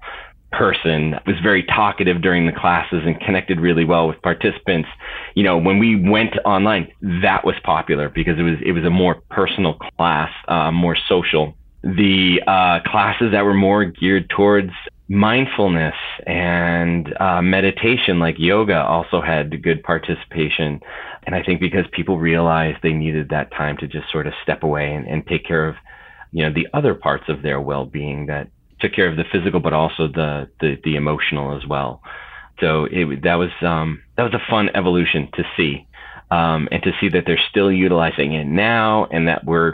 person, 0.51 1.15
was 1.27 1.35
very 1.43 1.63
talkative 1.63 2.21
during 2.21 2.45
the 2.45 2.51
classes 2.51 3.01
and 3.05 3.19
connected 3.19 3.59
really 3.59 3.85
well 3.85 4.07
with 4.07 4.21
participants. 4.21 4.87
You 5.35 5.43
know, 5.43 5.57
when 5.57 5.79
we 5.79 6.09
went 6.09 6.35
online, 6.45 6.91
that 7.21 7.45
was 7.45 7.55
popular 7.63 8.09
because 8.09 8.39
it 8.39 8.43
was 8.43 8.57
it 8.65 8.71
was 8.71 8.85
a 8.85 8.89
more 8.89 9.21
personal 9.29 9.73
class, 9.97 10.31
uh, 10.47 10.71
more 10.71 10.95
social 11.09 11.55
the 11.85 12.41
uh, 12.47 12.79
classes 12.89 13.31
that 13.31 13.45
were 13.45 13.53
more 13.53 13.85
geared 13.85 14.27
towards 14.31 14.71
mindfulness 15.07 15.93
and 16.25 17.15
uh, 17.19 17.39
meditation, 17.43 18.19
like 18.19 18.35
yoga, 18.39 18.81
also 18.83 19.21
had 19.21 19.61
good 19.61 19.83
participation. 19.83 20.79
And 21.27 21.35
I 21.35 21.43
think 21.43 21.59
because 21.59 21.85
people 21.91 22.17
realized 22.17 22.79
they 22.81 22.91
needed 22.91 23.29
that 23.29 23.51
time 23.51 23.77
to 23.77 23.87
just 23.87 24.11
sort 24.11 24.25
of 24.25 24.33
step 24.41 24.63
away 24.63 24.95
and, 24.95 25.07
and 25.07 25.25
take 25.27 25.45
care 25.45 25.67
of, 25.67 25.75
you 26.31 26.43
know, 26.43 26.51
the 26.51 26.67
other 26.73 26.95
parts 26.95 27.25
of 27.29 27.43
their 27.43 27.61
well-being 27.61 28.25
that 28.25 28.49
took 28.79 28.93
care 28.93 29.07
of 29.07 29.15
the 29.15 29.23
physical, 29.31 29.59
but 29.59 29.73
also 29.73 30.07
the 30.07 30.49
the, 30.59 30.79
the 30.83 30.95
emotional 30.95 31.55
as 31.55 31.67
well. 31.67 32.01
So 32.59 32.85
it, 32.85 33.21
that 33.21 33.35
was 33.35 33.51
um, 33.61 34.01
that 34.17 34.23
was 34.23 34.33
a 34.33 34.49
fun 34.49 34.69
evolution 34.73 35.29
to 35.35 35.43
see, 35.55 35.85
um, 36.31 36.67
and 36.71 36.81
to 36.81 36.91
see 36.99 37.09
that 37.09 37.25
they're 37.27 37.39
still 37.49 37.71
utilizing 37.71 38.33
it 38.33 38.45
now, 38.45 39.05
and 39.11 39.27
that 39.27 39.45
we're 39.45 39.73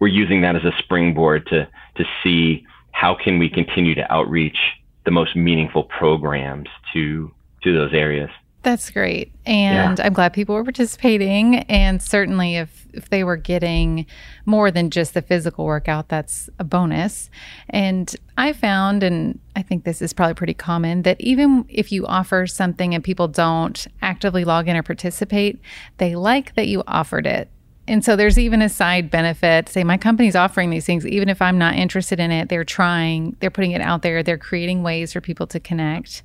we're 0.00 0.08
using 0.08 0.40
that 0.40 0.56
as 0.56 0.64
a 0.64 0.72
springboard 0.78 1.46
to 1.46 1.68
to 1.96 2.04
see 2.22 2.66
how 2.92 3.14
can 3.14 3.38
we 3.38 3.48
continue 3.48 3.94
to 3.94 4.12
outreach 4.12 4.58
the 5.04 5.10
most 5.10 5.36
meaningful 5.36 5.84
programs 5.84 6.68
to 6.92 7.30
to 7.62 7.72
those 7.72 7.92
areas. 7.92 8.30
That's 8.62 8.90
great. 8.90 9.32
And 9.46 9.98
yeah. 9.98 10.04
I'm 10.04 10.12
glad 10.12 10.34
people 10.34 10.54
were 10.54 10.64
participating. 10.64 11.56
And 11.60 12.02
certainly, 12.02 12.56
if, 12.56 12.86
if 12.92 13.08
they 13.08 13.24
were 13.24 13.36
getting 13.36 14.04
more 14.44 14.70
than 14.70 14.90
just 14.90 15.14
the 15.14 15.22
physical 15.22 15.64
workout, 15.64 16.08
that's 16.08 16.50
a 16.58 16.64
bonus. 16.64 17.30
And 17.70 18.14
I 18.36 18.52
found, 18.52 19.02
and 19.02 19.38
I 19.56 19.62
think 19.62 19.84
this 19.84 20.02
is 20.02 20.12
probably 20.12 20.34
pretty 20.34 20.54
common, 20.54 21.02
that 21.02 21.18
even 21.20 21.64
if 21.70 21.90
you 21.90 22.06
offer 22.06 22.46
something 22.46 22.94
and 22.94 23.02
people 23.02 23.28
don't 23.28 23.86
actively 24.02 24.44
log 24.44 24.68
in 24.68 24.76
or 24.76 24.82
participate, 24.82 25.58
they 25.96 26.14
like 26.14 26.54
that 26.54 26.68
you 26.68 26.82
offered 26.86 27.26
it. 27.26 27.48
And 27.90 28.04
so 28.04 28.14
there's 28.14 28.38
even 28.38 28.62
a 28.62 28.68
side 28.68 29.10
benefit. 29.10 29.68
Say, 29.68 29.82
my 29.82 29.96
company's 29.96 30.36
offering 30.36 30.70
these 30.70 30.86
things, 30.86 31.04
even 31.04 31.28
if 31.28 31.42
I'm 31.42 31.58
not 31.58 31.74
interested 31.74 32.20
in 32.20 32.30
it, 32.30 32.48
they're 32.48 32.62
trying, 32.62 33.36
they're 33.40 33.50
putting 33.50 33.72
it 33.72 33.80
out 33.80 34.02
there, 34.02 34.22
they're 34.22 34.38
creating 34.38 34.84
ways 34.84 35.12
for 35.12 35.20
people 35.20 35.48
to 35.48 35.58
connect. 35.58 36.22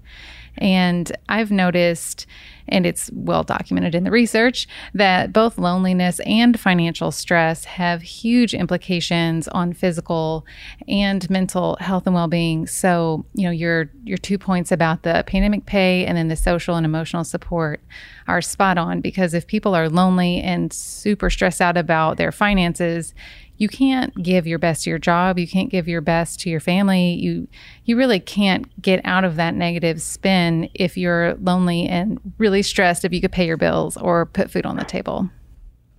And 0.59 1.11
I've 1.27 1.49
noticed, 1.49 2.27
and 2.67 2.85
it's 2.85 3.09
well 3.13 3.43
documented 3.43 3.95
in 3.95 4.03
the 4.03 4.11
research, 4.11 4.67
that 4.93 5.33
both 5.33 5.57
loneliness 5.57 6.19
and 6.19 6.57
financial 6.59 7.11
stress 7.11 7.65
have 7.65 8.03
huge 8.03 8.53
implications 8.53 9.47
on 9.47 9.73
physical 9.73 10.45
and 10.87 11.27
mental 11.31 11.77
health 11.81 12.05
and 12.05 12.13
well-being. 12.13 12.67
So, 12.67 13.25
you 13.33 13.45
know, 13.45 13.51
your 13.51 13.89
your 14.03 14.19
two 14.19 14.37
points 14.37 14.71
about 14.71 15.01
the 15.01 15.23
pandemic 15.25 15.65
pay 15.65 16.05
and 16.05 16.15
then 16.15 16.27
the 16.27 16.35
social 16.35 16.75
and 16.75 16.85
emotional 16.85 17.23
support 17.23 17.81
are 18.27 18.41
spot 18.41 18.77
on 18.77 19.01
because 19.01 19.33
if 19.33 19.47
people 19.47 19.75
are 19.75 19.89
lonely 19.89 20.41
and 20.41 20.73
super 20.73 21.29
stressed 21.29 21.61
out 21.61 21.77
about 21.77 22.17
their 22.17 22.31
finances, 22.31 23.13
you 23.57 23.69
can't 23.69 24.21
give 24.21 24.45
your 24.45 24.59
best 24.59 24.83
to 24.83 24.89
your 24.89 24.99
job 24.99 25.39
you 25.39 25.47
can't 25.47 25.69
give 25.69 25.87
your 25.87 26.01
best 26.01 26.39
to 26.39 26.49
your 26.49 26.59
family 26.59 27.13
you 27.13 27.47
you 27.85 27.95
really 27.95 28.19
can't 28.19 28.81
get 28.81 28.99
out 29.05 29.23
of 29.23 29.37
that 29.37 29.53
negative 29.53 30.01
spin 30.01 30.69
if 30.73 30.97
you're 30.97 31.35
lonely 31.35 31.87
and 31.87 32.19
really 32.37 32.61
stressed 32.61 33.05
if 33.05 33.13
you 33.13 33.21
could 33.21 33.31
pay 33.31 33.45
your 33.45 33.57
bills 33.57 33.95
or 33.97 34.25
put 34.25 34.51
food 34.51 34.65
on 34.65 34.75
the 34.75 34.83
table. 34.83 35.29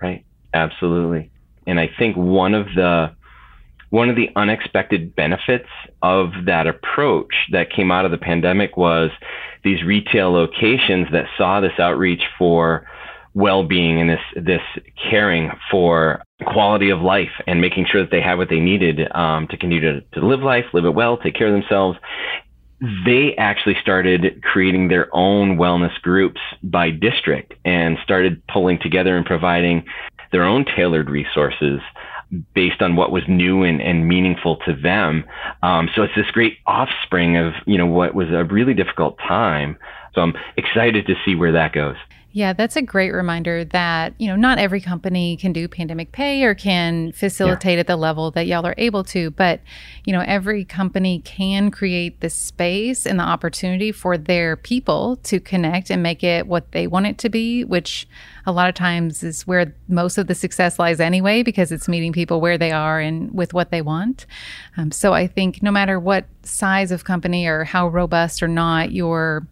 Right. 0.02 0.24
Absolutely. 0.52 1.30
And 1.66 1.80
i 1.80 1.90
think 1.98 2.16
one 2.16 2.54
of 2.54 2.66
the 2.74 3.14
one 3.90 4.10
of 4.10 4.16
the 4.16 4.30
unexpected 4.36 5.14
benefits 5.14 5.68
of 6.02 6.30
that 6.46 6.66
approach 6.66 7.34
that 7.52 7.70
came 7.70 7.90
out 7.90 8.04
of 8.04 8.10
the 8.10 8.18
pandemic 8.18 8.76
was 8.76 9.10
these 9.64 9.82
retail 9.82 10.32
locations 10.32 11.06
that 11.12 11.26
saw 11.36 11.60
this 11.60 11.78
outreach 11.78 12.22
for 12.38 12.86
well-being 13.34 14.00
and 14.00 14.08
this 14.08 14.44
this 14.44 14.62
caring 15.10 15.50
for 15.70 16.22
quality 16.46 16.88
of 16.88 17.00
life 17.00 17.30
and 17.46 17.60
making 17.60 17.84
sure 17.84 18.00
that 18.00 18.10
they 18.10 18.20
had 18.20 18.38
what 18.38 18.48
they 18.48 18.60
needed 18.60 19.14
um, 19.14 19.46
to 19.48 19.56
continue 19.58 19.80
to, 19.80 20.00
to 20.12 20.26
live 20.26 20.40
life, 20.40 20.64
live 20.72 20.86
it 20.86 20.94
well, 20.94 21.18
take 21.18 21.34
care 21.34 21.46
of 21.46 21.52
themselves. 21.52 21.98
They 23.04 23.34
actually 23.36 23.76
started 23.80 24.42
creating 24.42 24.88
their 24.88 25.14
own 25.14 25.56
wellness 25.56 26.00
groups 26.00 26.40
by 26.62 26.90
district 26.90 27.54
and 27.64 27.98
started 28.02 28.42
pulling 28.48 28.78
together 28.78 29.16
and 29.16 29.24
providing 29.24 29.84
their 30.32 30.44
own 30.44 30.64
tailored 30.64 31.10
resources 31.10 31.80
based 32.54 32.82
on 32.82 32.96
what 32.96 33.12
was 33.12 33.22
new 33.28 33.62
and, 33.62 33.80
and 33.80 34.08
meaningful 34.08 34.56
to 34.66 34.74
them. 34.74 35.24
Um, 35.62 35.88
so 35.94 36.02
it's 36.02 36.14
this 36.14 36.30
great 36.32 36.58
offspring 36.66 37.36
of, 37.36 37.54
you 37.66 37.78
know, 37.78 37.86
what 37.86 38.14
was 38.14 38.28
a 38.30 38.44
really 38.44 38.74
difficult 38.74 39.18
time. 39.18 39.78
So 40.14 40.22
I'm 40.22 40.34
excited 40.56 41.06
to 41.06 41.14
see 41.24 41.34
where 41.34 41.52
that 41.52 41.72
goes. 41.72 41.96
Yeah, 42.36 42.52
that's 42.52 42.76
a 42.76 42.82
great 42.82 43.14
reminder 43.14 43.64
that, 43.64 44.12
you 44.18 44.28
know, 44.28 44.36
not 44.36 44.58
every 44.58 44.82
company 44.82 45.38
can 45.38 45.54
do 45.54 45.66
pandemic 45.68 46.12
pay 46.12 46.44
or 46.44 46.54
can 46.54 47.12
facilitate 47.12 47.76
yeah. 47.76 47.80
at 47.80 47.86
the 47.86 47.96
level 47.96 48.30
that 48.32 48.46
y'all 48.46 48.66
are 48.66 48.74
able 48.76 49.04
to, 49.04 49.30
but, 49.30 49.62
you 50.04 50.12
know, 50.12 50.20
every 50.20 50.62
company 50.62 51.20
can 51.20 51.70
create 51.70 52.20
the 52.20 52.28
space 52.28 53.06
and 53.06 53.18
the 53.18 53.24
opportunity 53.24 53.90
for 53.90 54.18
their 54.18 54.54
people 54.54 55.16
to 55.22 55.40
connect 55.40 55.88
and 55.88 56.02
make 56.02 56.22
it 56.22 56.46
what 56.46 56.72
they 56.72 56.86
want 56.86 57.06
it 57.06 57.16
to 57.16 57.30
be, 57.30 57.64
which 57.64 58.06
a 58.44 58.52
lot 58.52 58.68
of 58.68 58.74
times 58.74 59.22
is 59.22 59.46
where 59.46 59.74
most 59.88 60.18
of 60.18 60.26
the 60.26 60.34
success 60.34 60.78
lies 60.78 61.00
anyway, 61.00 61.42
because 61.42 61.72
it's 61.72 61.88
meeting 61.88 62.12
people 62.12 62.42
where 62.42 62.58
they 62.58 62.70
are 62.70 63.00
and 63.00 63.32
with 63.32 63.54
what 63.54 63.70
they 63.70 63.80
want. 63.80 64.26
Um, 64.76 64.92
so 64.92 65.14
I 65.14 65.26
think 65.26 65.62
no 65.62 65.70
matter 65.70 65.98
what 65.98 66.26
size 66.42 66.92
of 66.92 67.04
company 67.04 67.46
or 67.46 67.64
how 67.64 67.88
robust 67.88 68.42
or 68.42 68.48
not 68.48 68.92
your, 68.92 69.46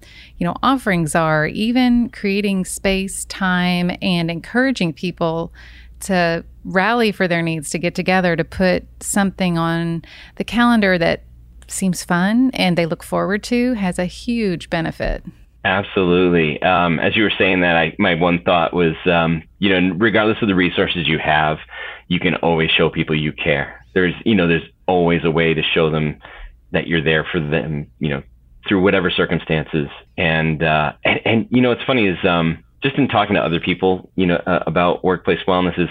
you 0.44 0.50
know, 0.50 0.56
offerings 0.62 1.14
are, 1.14 1.46
even 1.46 2.10
creating 2.10 2.66
space, 2.66 3.24
time, 3.24 3.90
and 4.02 4.30
encouraging 4.30 4.92
people 4.92 5.54
to 6.00 6.44
rally 6.66 7.12
for 7.12 7.26
their 7.26 7.40
needs, 7.40 7.70
to 7.70 7.78
get 7.78 7.94
together, 7.94 8.36
to 8.36 8.44
put 8.44 8.84
something 9.00 9.56
on 9.56 10.02
the 10.36 10.44
calendar 10.44 10.98
that 10.98 11.22
seems 11.66 12.04
fun 12.04 12.50
and 12.52 12.76
they 12.76 12.84
look 12.84 13.02
forward 13.02 13.42
to 13.44 13.72
has 13.72 13.98
a 13.98 14.04
huge 14.04 14.68
benefit. 14.68 15.24
Absolutely. 15.64 16.60
Um, 16.60 17.00
as 17.00 17.16
you 17.16 17.22
were 17.22 17.32
saying 17.38 17.62
that, 17.62 17.76
I, 17.76 17.96
my 17.98 18.14
one 18.14 18.42
thought 18.42 18.74
was, 18.74 18.96
um, 19.06 19.42
you 19.60 19.70
know, 19.70 19.94
regardless 19.96 20.42
of 20.42 20.48
the 20.48 20.54
resources 20.54 21.08
you 21.08 21.18
have, 21.20 21.56
you 22.08 22.20
can 22.20 22.34
always 22.34 22.70
show 22.70 22.90
people 22.90 23.18
you 23.18 23.32
care. 23.32 23.82
There's, 23.94 24.12
you 24.26 24.34
know, 24.34 24.46
there's 24.46 24.68
always 24.86 25.24
a 25.24 25.30
way 25.30 25.54
to 25.54 25.62
show 25.62 25.88
them 25.88 26.20
that 26.72 26.86
you're 26.86 27.02
there 27.02 27.24
for 27.24 27.40
them, 27.40 27.86
you 27.98 28.10
know, 28.10 28.22
through 28.68 28.82
whatever 28.82 29.10
circumstances. 29.10 29.88
And, 30.16 30.62
uh, 30.62 30.92
and, 31.04 31.20
and, 31.24 31.46
you 31.50 31.60
know, 31.60 31.70
what's 31.70 31.84
funny 31.84 32.06
is, 32.06 32.18
um, 32.24 32.62
just 32.82 32.96
in 32.96 33.08
talking 33.08 33.34
to 33.34 33.40
other 33.40 33.60
people, 33.60 34.10
you 34.14 34.26
know, 34.26 34.36
uh, 34.36 34.62
about 34.66 35.02
workplace 35.04 35.40
wellness 35.48 35.78
is 35.78 35.88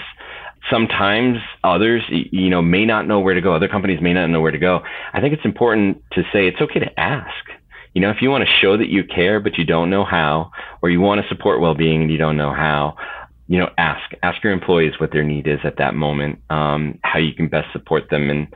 sometimes 0.70 1.40
others, 1.64 2.04
you 2.10 2.50
know, 2.50 2.62
may 2.62 2.86
not 2.86 3.08
know 3.08 3.20
where 3.20 3.34
to 3.34 3.42
go. 3.42 3.54
Other 3.54 3.68
companies 3.68 4.00
may 4.00 4.14
not 4.14 4.28
know 4.28 4.42
where 4.42 4.52
to 4.52 4.60
go. 4.60 4.84
I 5.12 5.20
think 5.20 5.34
it's 5.34 5.46
important 5.46 6.04
to 6.14 6.22
say 6.32 6.48
it's 6.48 6.62
okay 6.62 6.80
to 6.80 7.00
ask 7.00 7.34
you 7.94 8.02
know, 8.02 8.10
if 8.10 8.22
you 8.22 8.32
want 8.32 8.44
to 8.44 8.56
show 8.60 8.76
that 8.76 8.90
you 8.90 9.04
care, 9.04 9.40
but 9.40 9.58
you 9.58 9.66
don't 9.66 9.90
know 9.90 10.04
how, 10.04 10.52
or 10.82 10.90
you 10.90 11.00
want 11.00 11.22
to 11.22 11.28
support 11.28 11.62
well-being 11.62 12.02
and 12.02 12.12
you 12.12 12.18
don't 12.18 12.38
know 12.38 12.52
how, 12.52 12.96
you 13.48 13.60
know, 13.60 13.70
ask 13.78 14.02
ask 14.24 14.44
your 14.44 14.54
employees 14.54 15.00
what 15.00 15.12
their 15.12 15.24
need 15.24 15.48
is 15.48 15.60
at 15.64 15.78
that 15.78 15.94
moment, 15.94 16.40
um, 16.50 16.98
how 17.04 17.20
you 17.20 17.34
can 17.34 17.48
best 17.48 17.72
support 17.72 18.10
them, 18.10 18.30
and 18.30 18.48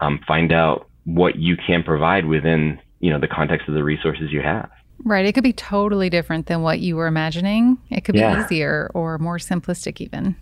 um, 0.00 0.20
find 0.28 0.52
out 0.52 0.88
what 1.04 1.36
you 1.36 1.56
can 1.56 1.82
provide 1.82 2.24
within 2.26 2.78
you 3.00 3.10
know 3.10 3.18
the 3.18 3.28
context 3.28 3.68
of 3.68 3.74
the 3.74 3.84
resources 3.84 4.32
you 4.32 4.40
have. 4.42 4.70
Right. 5.04 5.24
It 5.24 5.32
could 5.32 5.44
be 5.44 5.52
totally 5.52 6.10
different 6.10 6.46
than 6.46 6.62
what 6.62 6.80
you 6.80 6.96
were 6.96 7.06
imagining. 7.06 7.78
It 7.90 8.02
could 8.02 8.14
be 8.14 8.18
yeah. 8.18 8.44
easier 8.44 8.90
or 8.94 9.18
more 9.18 9.38
simplistic, 9.38 10.00
even. 10.00 10.34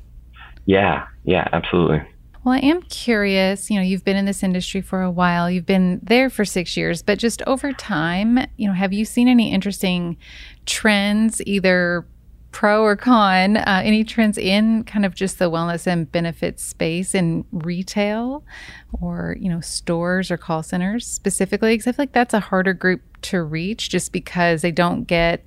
Yeah. 0.65 1.07
Yeah. 1.25 1.47
Absolutely. 1.53 2.03
Well, 2.43 2.55
I 2.55 2.61
am 2.61 2.81
curious. 2.83 3.71
You 3.71 3.77
know, 3.77 3.83
you've 3.83 4.05
been 4.05 4.17
in 4.17 4.25
this 4.25 4.43
industry 4.43 4.81
for 4.81 5.03
a 5.03 5.11
while. 5.11 5.51
You've 5.51 5.67
been 5.67 6.01
there 6.03 6.31
for 6.31 6.45
six 6.45 6.77
years, 6.77 7.03
but 7.03 7.19
just 7.19 7.43
over 7.43 7.73
time, 7.73 8.39
you 8.57 8.69
know, 8.69 8.73
have 8.73 8.93
you 8.93 9.05
seen 9.05 9.29
any 9.29 9.53
interesting 9.53 10.17
trends, 10.65 11.43
either 11.45 12.07
pro 12.57 12.83
or 12.83 12.97
con? 12.97 13.59
Uh, 13.59 13.83
any 13.85 14.03
trends 14.03 14.39
in 14.39 14.83
kind 14.85 15.05
of 15.05 15.15
just 15.15 15.39
the 15.39 15.51
wellness 15.51 15.87
and 15.87 16.11
benefits 16.11 16.63
space 16.63 17.15
in 17.15 17.45
retail, 17.53 18.43
or 18.99 19.37
you 19.39 19.51
know, 19.51 19.61
stores 19.61 20.31
or 20.31 20.39
call 20.39 20.63
centers 20.63 21.07
specifically? 21.07 21.75
Because 21.75 21.87
I 21.87 21.93
feel 21.93 22.05
like 22.05 22.13
that's 22.13 22.33
a 22.33 22.41
harder 22.41 22.73
group 22.73 23.03
to 23.23 23.43
reach, 23.43 23.91
just 23.91 24.11
because 24.11 24.63
they 24.63 24.73
don't 24.73 25.05
get 25.05 25.45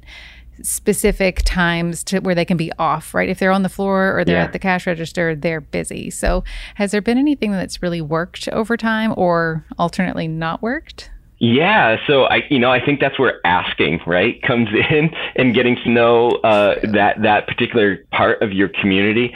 specific 0.61 1.41
times 1.45 2.03
to 2.03 2.19
where 2.19 2.35
they 2.35 2.45
can 2.45 2.57
be 2.57 2.71
off, 2.77 3.15
right? 3.15 3.29
If 3.29 3.39
they're 3.39 3.51
on 3.51 3.63
the 3.63 3.69
floor 3.69 4.15
or 4.15 4.23
they're 4.23 4.35
yeah. 4.35 4.43
at 4.43 4.53
the 4.53 4.59
cash 4.59 4.85
register, 4.85 5.35
they're 5.35 5.61
busy. 5.61 6.11
So, 6.11 6.43
has 6.75 6.91
there 6.91 7.01
been 7.01 7.17
anything 7.17 7.51
that's 7.51 7.81
really 7.81 8.01
worked 8.01 8.47
over 8.49 8.77
time 8.77 9.15
or 9.17 9.65
alternately 9.79 10.27
not 10.27 10.61
worked? 10.61 11.09
Yeah, 11.39 11.95
so 12.05 12.23
I, 12.25 12.41
you 12.49 12.59
know, 12.59 12.69
I 12.69 12.83
think 12.83 12.99
that's 12.99 13.17
where 13.17 13.39
asking, 13.45 14.01
right, 14.05 14.41
comes 14.41 14.67
in 14.91 15.09
and 15.37 15.55
getting 15.55 15.77
to 15.77 15.89
know 15.89 16.31
uh, 16.43 16.75
that 16.91 17.21
that 17.21 17.47
particular 17.47 18.05
part 18.11 18.41
of 18.41 18.51
your 18.51 18.67
community. 18.67 19.33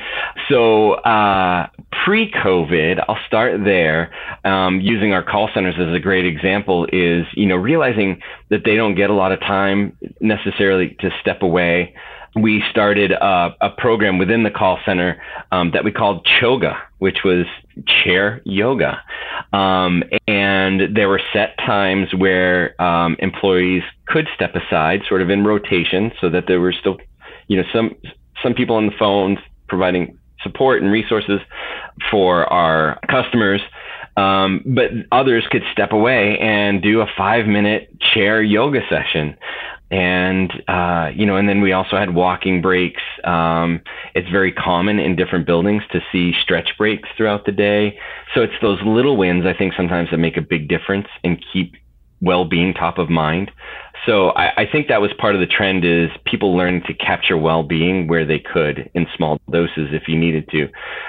So 0.50 0.94
uh, 0.94 1.68
pre-COVID, 2.04 3.04
I'll 3.08 3.20
start 3.26 3.63
there. 3.63 4.13
Um, 4.44 4.82
using 4.82 5.13
our 5.13 5.24
call 5.24 5.50
centers 5.54 5.76
as 5.80 5.96
a 5.96 6.00
great 6.00 6.26
example 6.26 6.86
is, 6.92 7.26
you 7.36 7.46
know, 7.46 7.56
realizing 7.56 8.22
that 8.50 8.63
they 8.66 8.76
don't 8.76 8.96
get 8.96 9.10
a 9.10 9.13
lot 9.13 9.32
of 9.32 9.39
time 9.39 9.98
necessarily 10.20 10.98
to 11.00 11.10
step 11.22 11.42
away 11.42 11.96
we 12.36 12.63
started 12.69 13.12
a, 13.12 13.56
a, 13.62 13.69
program 13.78 14.17
within 14.17 14.43
the 14.43 14.50
call 14.50 14.80
center 14.86 15.22
um, 15.52 15.72
that 15.72 15.84
we 15.84 15.91
called 15.91 16.26
Choga, 16.26 16.80
which 16.98 17.19
was 17.24 17.46
chair 17.86 18.41
yoga. 18.43 19.02
Um, 19.52 20.04
and 20.28 20.96
there 20.96 21.10
were 21.10 21.22
set 21.32 21.58
times 21.60 22.13
where 22.13 22.80
um, 22.82 23.15
employees 23.19 23.84
could 24.08 24.28
step 24.34 24.56
aside, 24.56 25.02
sort 25.08 25.22
of 25.22 25.30
in 25.30 25.43
rotation, 25.43 26.12
so 26.19 26.30
that 26.30 26.46
there 26.48 26.60
were 26.60 26.74
still, 26.74 26.98
you 27.48 27.58
know, 27.58 27.63
some 27.72 27.96
some 28.41 28.54
people 28.54 28.76
on 28.76 28.88
the 28.88 28.93
phones 28.98 29.38
providing 29.67 30.17
support 30.41 30.82
and 30.82 30.91
resources 30.91 31.39
for 32.10 32.52
our 32.52 33.00
customers. 33.10 33.62
Um, 34.15 34.62
but 34.65 34.91
others 35.12 35.43
could 35.50 35.63
step 35.72 35.91
away 35.91 36.38
and 36.38 36.84
do 36.84 37.02
a 37.02 37.08
five 37.17 37.48
minute 37.48 37.89
chair 38.00 38.43
yoga 38.43 38.82
session 38.88 39.36
and 39.91 40.52
uh, 40.67 41.12
you 41.13 41.26
know, 41.26 41.38
and 41.38 41.48
then 41.48 41.62
we 41.62 41.72
also 41.72 41.98
had 41.98 42.15
walking 42.15 42.62
breaks. 42.62 43.02
Um, 43.24 43.82
it's 44.15 44.30
very 44.30 44.52
common 44.52 45.00
in 45.00 45.15
different 45.15 45.46
buildings 45.46 45.84
to 45.91 46.02
see 46.12 46.34
stretch 46.41 46.69
breaks 46.78 47.10
throughout 47.15 47.46
the 47.46 47.52
day. 47.52 47.98
So 48.34 48.41
it's 48.41 48.54
those 48.62 48.80
little 48.86 49.17
wins 49.17 49.46
I 49.46 49.54
think 49.54 49.74
sometimes 49.76 50.10
that 50.12 50.17
make 50.17 50.38
a 50.38 50.41
big 50.41 50.67
difference 50.67 51.08
and 51.24 51.43
keep 51.54 51.76
well-being 52.22 52.74
top 52.74 52.98
of 52.98 53.10
mind. 53.10 53.52
So 54.06 54.30
I, 54.32 54.63
I 54.63 54.65
think 54.69 54.88
that 54.88 55.02
was 55.02 55.12
part 55.17 55.36
of 55.36 55.41
the 55.41 55.48
trend 55.48 55.86
is 55.86 56.10
people 56.26 56.56
learning 56.58 56.84
to 56.88 56.93
capture 56.93 57.38
well-being 57.38 58.08
where 58.08 58.26
they 58.26 58.39
could 58.39 58.89
in 58.93 59.08
small 59.15 59.39
doses 59.52 59.89
if 59.91 60.08
you 60.08 60.17
needed 60.17 60.50
to. 60.50 60.67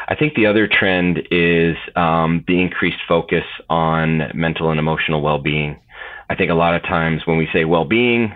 I 0.08 0.14
think 0.14 0.34
the 0.34 0.46
other 0.46 0.68
trend 0.68 1.20
is 1.30 1.76
um, 1.96 2.44
the 2.46 2.60
increased 2.60 3.00
focus 3.08 3.44
on 3.68 4.30
mental 4.34 4.70
and 4.70 4.78
emotional 4.78 5.22
well-being. 5.22 5.80
I 6.30 6.34
think 6.36 6.50
a 6.50 6.54
lot 6.54 6.74
of 6.74 6.82
times 6.82 7.22
when 7.26 7.36
we 7.36 7.48
say 7.52 7.64
well-being, 7.64 8.32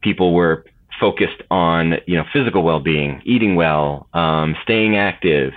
people 0.00 0.34
were 0.34 0.64
focused 0.98 1.42
on 1.50 1.94
you 2.06 2.16
know 2.16 2.24
physical 2.32 2.62
well-being, 2.62 3.22
eating 3.24 3.56
well, 3.56 4.08
um, 4.14 4.56
staying 4.62 4.96
active, 4.96 5.52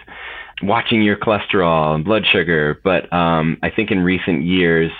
watching 0.62 1.01
your 1.01 1.17
cholesterol 1.17 1.95
and 1.95 2.06
blood 2.06 2.25
sugar. 2.32 2.80
But 2.84 3.12
um, 3.12 3.58
I 3.63 3.69
think 3.69 3.91
in 3.91 3.99
recent 4.01 4.43
years, 4.43 4.91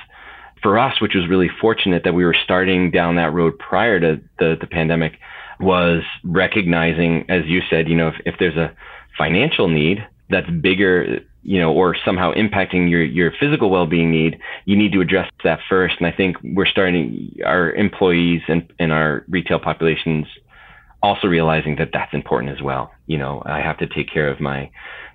for 0.62 0.78
us, 0.78 1.00
which 1.02 1.14
was 1.16 1.28
really 1.28 1.50
fortunate 1.60 2.04
that 2.04 2.14
we 2.14 2.26
were 2.26 2.36
starting 2.44 2.92
down 2.92 3.16
that 3.16 3.34
road 3.34 3.58
prior 3.58 4.00
to 4.00 4.22
the, 4.40 4.58
the 4.60 4.68
pandemic, 4.68 5.14
was 5.60 6.04
recognizing, 6.24 7.26
as 7.30 7.46
you 7.46 7.62
said, 7.70 7.88
you 7.88 7.96
know, 7.96 8.10
if, 8.10 8.16
if 8.26 8.36
there's 8.40 8.58
a 8.58 8.74
financial 9.18 9.68
need 9.68 10.06
that's 10.30 10.50
bigger 10.50 11.20
you 11.44 11.60
know, 11.60 11.72
or 11.72 11.96
somehow 12.06 12.34
impacting 12.34 12.90
your, 12.90 13.04
your 13.04 13.32
physical 13.40 13.70
well-being 13.70 14.12
need, 14.12 14.40
you 14.66 14.76
need 14.76 14.92
to 14.94 15.02
address 15.02 15.30
that 15.44 15.60
first. 15.68 15.96
And 15.98 16.08
I 16.08 16.12
think 16.12 16.38
we're 16.44 16.66
starting 16.66 17.36
our 17.46 17.72
employees 17.72 18.42
and, 18.48 18.72
and 18.80 18.92
our 18.92 19.26
retail 19.28 19.60
populations 19.60 20.28
also 21.04 21.28
realizing 21.28 21.76
that 21.78 21.90
that's 21.92 22.14
important 22.14 22.54
as 22.54 22.62
well. 22.62 22.92
You 23.08 23.18
know, 23.18 23.42
I 23.46 23.60
have 23.60 23.78
to 23.80 23.88
take 23.88 24.12
care 24.12 24.30
of 24.30 24.40
my 24.40 24.70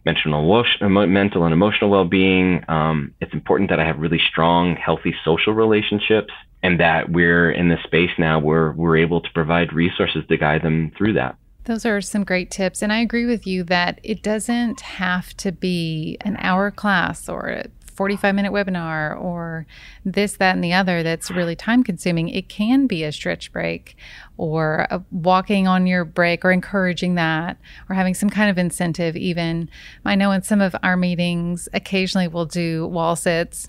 mental, 0.04 0.66
mental 1.06 1.44
and 1.44 1.52
emotional 1.52 1.90
well-being. 1.90 2.64
Um, 2.68 3.14
it's 3.20 3.32
important 3.32 3.70
that 3.70 3.80
I 3.80 3.84
have 3.84 3.98
really 3.98 4.20
strong, 4.30 4.76
healthy 4.76 5.14
social 5.24 5.52
relationships 5.52 6.32
and 6.62 6.80
that 6.80 7.10
we're 7.10 7.52
in 7.52 7.68
this 7.68 7.82
space 7.84 8.10
now 8.18 8.40
where 8.40 8.72
we're 8.72 8.96
able 8.96 9.20
to 9.20 9.28
provide 9.32 9.72
resources 9.72 10.24
to 10.28 10.36
guide 10.36 10.62
them 10.62 10.90
through 10.96 11.12
that. 11.14 11.36
Those 11.66 11.84
are 11.84 12.00
some 12.00 12.24
great 12.24 12.50
tips. 12.50 12.80
And 12.80 12.92
I 12.92 12.98
agree 12.98 13.26
with 13.26 13.46
you 13.46 13.64
that 13.64 14.00
it 14.02 14.22
doesn't 14.22 14.80
have 14.80 15.36
to 15.38 15.52
be 15.52 16.16
an 16.22 16.36
hour 16.38 16.70
class 16.70 17.28
or 17.28 17.48
a 17.48 17.66
45 17.96 18.34
minute 18.34 18.52
webinar 18.52 19.20
or 19.20 19.66
this, 20.04 20.36
that, 20.36 20.54
and 20.54 20.62
the 20.62 20.74
other 20.74 21.02
that's 21.02 21.30
really 21.30 21.56
time 21.56 21.82
consuming. 21.82 22.28
It 22.28 22.48
can 22.48 22.86
be 22.86 23.02
a 23.02 23.10
stretch 23.10 23.52
break 23.52 23.96
or 24.36 24.86
walking 25.10 25.66
on 25.66 25.86
your 25.86 26.04
break 26.04 26.44
or 26.44 26.52
encouraging 26.52 27.16
that 27.16 27.56
or 27.88 27.94
having 27.94 28.14
some 28.14 28.30
kind 28.30 28.50
of 28.50 28.58
incentive, 28.58 29.16
even. 29.16 29.68
I 30.04 30.14
know 30.14 30.30
in 30.30 30.42
some 30.42 30.60
of 30.60 30.76
our 30.82 30.96
meetings, 30.96 31.68
occasionally 31.72 32.28
we'll 32.28 32.46
do 32.46 32.86
wall 32.86 33.16
sits. 33.16 33.68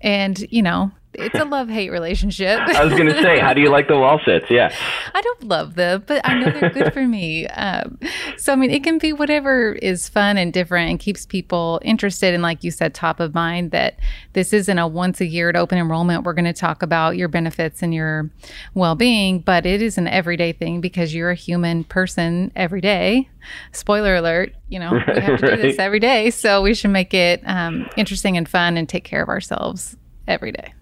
And, 0.00 0.46
you 0.50 0.62
know, 0.62 0.92
it's 1.14 1.34
a 1.38 1.44
love 1.44 1.68
hate 1.68 1.90
relationship. 1.90 2.58
I 2.60 2.84
was 2.84 2.94
going 2.94 3.06
to 3.06 3.22
say, 3.22 3.38
how 3.38 3.52
do 3.52 3.60
you 3.60 3.70
like 3.70 3.88
the 3.88 3.96
wall 3.96 4.20
sits? 4.24 4.50
Yeah. 4.50 4.74
I 5.14 5.20
don't 5.20 5.44
love 5.44 5.74
them, 5.74 6.04
but 6.06 6.20
I 6.24 6.38
know 6.38 6.50
they're 6.50 6.70
good 6.70 6.92
for 6.92 7.06
me. 7.06 7.46
Um, 7.48 7.98
so, 8.36 8.52
I 8.52 8.56
mean, 8.56 8.70
it 8.70 8.82
can 8.82 8.98
be 8.98 9.12
whatever 9.12 9.72
is 9.72 10.08
fun 10.08 10.36
and 10.36 10.52
different 10.52 10.90
and 10.90 10.98
keeps 10.98 11.26
people 11.26 11.80
interested. 11.82 12.34
And, 12.34 12.42
like 12.42 12.64
you 12.64 12.70
said, 12.70 12.94
top 12.94 13.20
of 13.20 13.34
mind 13.34 13.70
that 13.70 13.98
this 14.32 14.52
isn't 14.52 14.78
a 14.78 14.86
once 14.86 15.20
a 15.20 15.26
year 15.26 15.48
at 15.48 15.56
open 15.56 15.78
enrollment. 15.78 16.24
We're 16.24 16.34
going 16.34 16.44
to 16.44 16.52
talk 16.52 16.82
about 16.82 17.16
your 17.16 17.28
benefits 17.28 17.82
and 17.82 17.94
your 17.94 18.30
well 18.74 18.94
being, 18.94 19.40
but 19.40 19.66
it 19.66 19.82
is 19.82 19.98
an 19.98 20.08
everyday 20.08 20.52
thing 20.52 20.80
because 20.80 21.14
you're 21.14 21.30
a 21.30 21.36
human 21.36 21.84
person 21.84 22.52
every 22.56 22.80
day. 22.80 23.28
Spoiler 23.72 24.16
alert, 24.16 24.54
you 24.68 24.78
know, 24.78 24.90
right, 24.92 25.14
we 25.14 25.20
have 25.20 25.40
to 25.40 25.56
do 25.56 25.62
this 25.62 25.78
every 25.78 26.00
day. 26.00 26.30
So, 26.30 26.62
we 26.62 26.74
should 26.74 26.90
make 26.90 27.14
it 27.14 27.42
um, 27.44 27.88
interesting 27.96 28.36
and 28.36 28.48
fun 28.48 28.76
and 28.76 28.88
take 28.88 29.04
care 29.04 29.22
of 29.22 29.28
ourselves 29.28 29.96
every 30.26 30.52
day. 30.52 30.74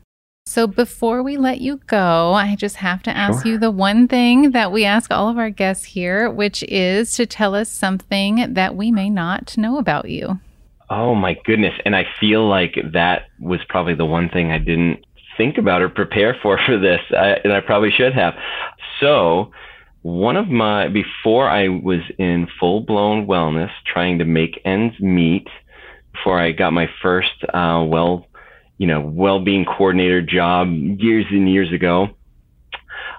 So 0.44 0.66
before 0.66 1.22
we 1.22 1.36
let 1.36 1.60
you 1.60 1.78
go, 1.86 2.34
I 2.34 2.56
just 2.56 2.76
have 2.76 3.02
to 3.04 3.16
ask 3.16 3.42
sure. 3.42 3.52
you 3.52 3.58
the 3.58 3.70
one 3.70 4.08
thing 4.08 4.50
that 4.50 4.72
we 4.72 4.84
ask 4.84 5.10
all 5.10 5.28
of 5.28 5.38
our 5.38 5.50
guests 5.50 5.84
here, 5.84 6.28
which 6.28 6.64
is 6.64 7.14
to 7.14 7.26
tell 7.26 7.54
us 7.54 7.68
something 7.68 8.52
that 8.52 8.74
we 8.74 8.90
may 8.90 9.08
not 9.08 9.56
know 9.56 9.78
about 9.78 10.10
you. 10.10 10.40
Oh 10.90 11.14
my 11.14 11.38
goodness. 11.44 11.74
And 11.84 11.94
I 11.94 12.06
feel 12.20 12.46
like 12.46 12.74
that 12.92 13.28
was 13.40 13.60
probably 13.68 13.94
the 13.94 14.04
one 14.04 14.28
thing 14.28 14.50
I 14.50 14.58
didn't 14.58 15.04
think 15.38 15.58
about 15.58 15.80
or 15.80 15.88
prepare 15.88 16.36
for 16.42 16.58
for 16.66 16.76
this, 16.76 17.00
I, 17.16 17.38
and 17.44 17.52
I 17.52 17.60
probably 17.60 17.90
should 17.90 18.12
have. 18.12 18.34
So, 19.00 19.52
one 20.02 20.36
of 20.36 20.48
my, 20.48 20.88
before 20.88 21.48
I 21.48 21.68
was 21.68 22.00
in 22.18 22.48
full 22.58 22.80
blown 22.80 23.26
wellness, 23.26 23.70
trying 23.86 24.18
to 24.18 24.24
make 24.24 24.60
ends 24.64 24.98
meet, 25.00 25.46
before 26.12 26.40
I 26.40 26.50
got 26.50 26.72
my 26.72 26.88
first 27.00 27.44
uh, 27.54 27.84
well 27.86 28.26
you 28.82 28.88
know, 28.88 29.00
well-being 29.00 29.64
coordinator 29.64 30.20
job 30.20 30.66
years 30.72 31.24
and 31.30 31.48
years 31.48 31.72
ago. 31.72 32.08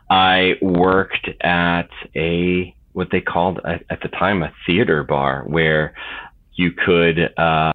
I 0.09 0.55
worked 0.61 1.29
at 1.39 1.87
a 2.17 2.75
what 2.91 3.11
they 3.11 3.21
called 3.21 3.61
at 3.63 4.01
the 4.01 4.09
time 4.09 4.43
a 4.43 4.51
theater 4.65 5.05
bar 5.05 5.45
where 5.47 5.93
you 6.55 6.73
could 6.73 7.17
uh, 7.39 7.71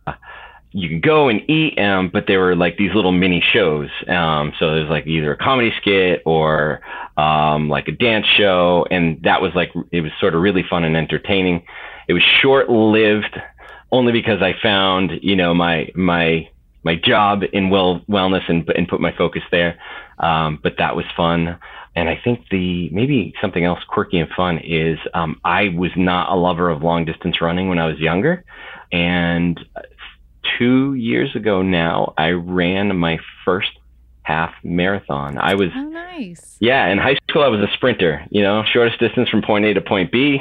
you 0.71 0.91
could 0.91 1.03
go 1.03 1.31
and 1.31 1.41
eat, 1.49 1.79
um, 1.79 2.11
but 2.13 2.27
there 2.27 2.41
were 2.41 2.55
like 2.55 2.77
these 2.77 2.95
little 2.95 3.11
mini 3.11 3.43
shows. 3.55 3.89
Um, 4.07 4.53
so 4.59 4.75
there's 4.75 4.91
like 4.91 5.07
either 5.07 5.33
a 5.33 5.39
comedy 5.39 5.73
skit 5.81 6.21
or 6.27 6.83
um, 7.17 7.71
like 7.71 7.89
a 7.89 7.93
dance 7.93 8.27
show, 8.37 8.85
and 8.91 9.23
that 9.23 9.41
was 9.41 9.53
like 9.55 9.73
it 9.93 10.03
was 10.03 10.13
sort 10.21 10.35
of 10.35 10.43
really 10.43 10.63
fun 10.69 10.85
and 10.85 10.95
entertaining. 10.95 11.65
It 12.07 12.13
was 12.13 12.23
short 12.43 12.69
lived, 12.69 13.35
only 13.91 14.13
because 14.13 14.43
I 14.43 14.55
found 14.63 15.13
you 15.23 15.37
know 15.37 15.55
my 15.55 15.91
my 15.95 16.51
my 16.89 16.97
job 16.97 17.43
in 17.53 17.69
well 17.69 18.01
wellness 18.09 18.49
and 18.49 18.67
and 18.71 18.89
put 18.89 19.01
my 19.01 19.13
focus 19.13 19.43
there. 19.51 19.79
Um, 20.19 20.59
but 20.63 20.79
that 20.79 20.97
was 20.97 21.05
fun. 21.17 21.59
And 21.95 22.09
I 22.09 22.19
think 22.23 22.49
the 22.51 22.89
maybe 22.91 23.35
something 23.43 23.65
else 23.65 23.81
quirky 23.87 24.19
and 24.19 24.31
fun 24.31 24.59
is 24.59 24.99
um, 25.13 25.41
I 25.45 25.69
was 25.69 25.91
not 25.97 26.33
a 26.33 26.37
lover 26.37 26.71
of 26.71 26.83
long 26.83 27.05
distance 27.05 27.41
running 27.41 27.69
when 27.69 27.79
I 27.79 27.87
was 27.87 27.99
younger, 27.99 28.43
and 28.91 29.61
two 30.59 30.95
years 30.95 31.37
ago 31.37 31.61
now 31.61 32.15
I 32.17 32.31
ran 32.31 32.97
my 32.97 33.19
first 33.45 33.73
half 34.23 34.55
marathon. 34.63 35.37
I 35.39 35.55
was 35.55 35.71
oh, 35.75 35.83
nice. 35.83 36.57
Yeah, 36.61 36.89
in 36.89 36.97
high 36.99 37.19
school 37.29 37.43
I 37.43 37.49
was 37.49 37.61
a 37.61 37.73
sprinter. 37.75 38.25
You 38.31 38.43
know, 38.43 38.65
shortest 38.73 38.99
distance 38.99 39.29
from 39.29 39.43
point 39.43 39.67
A 39.67 39.75
to 39.75 39.83
point 39.83 40.11
B, 40.11 40.41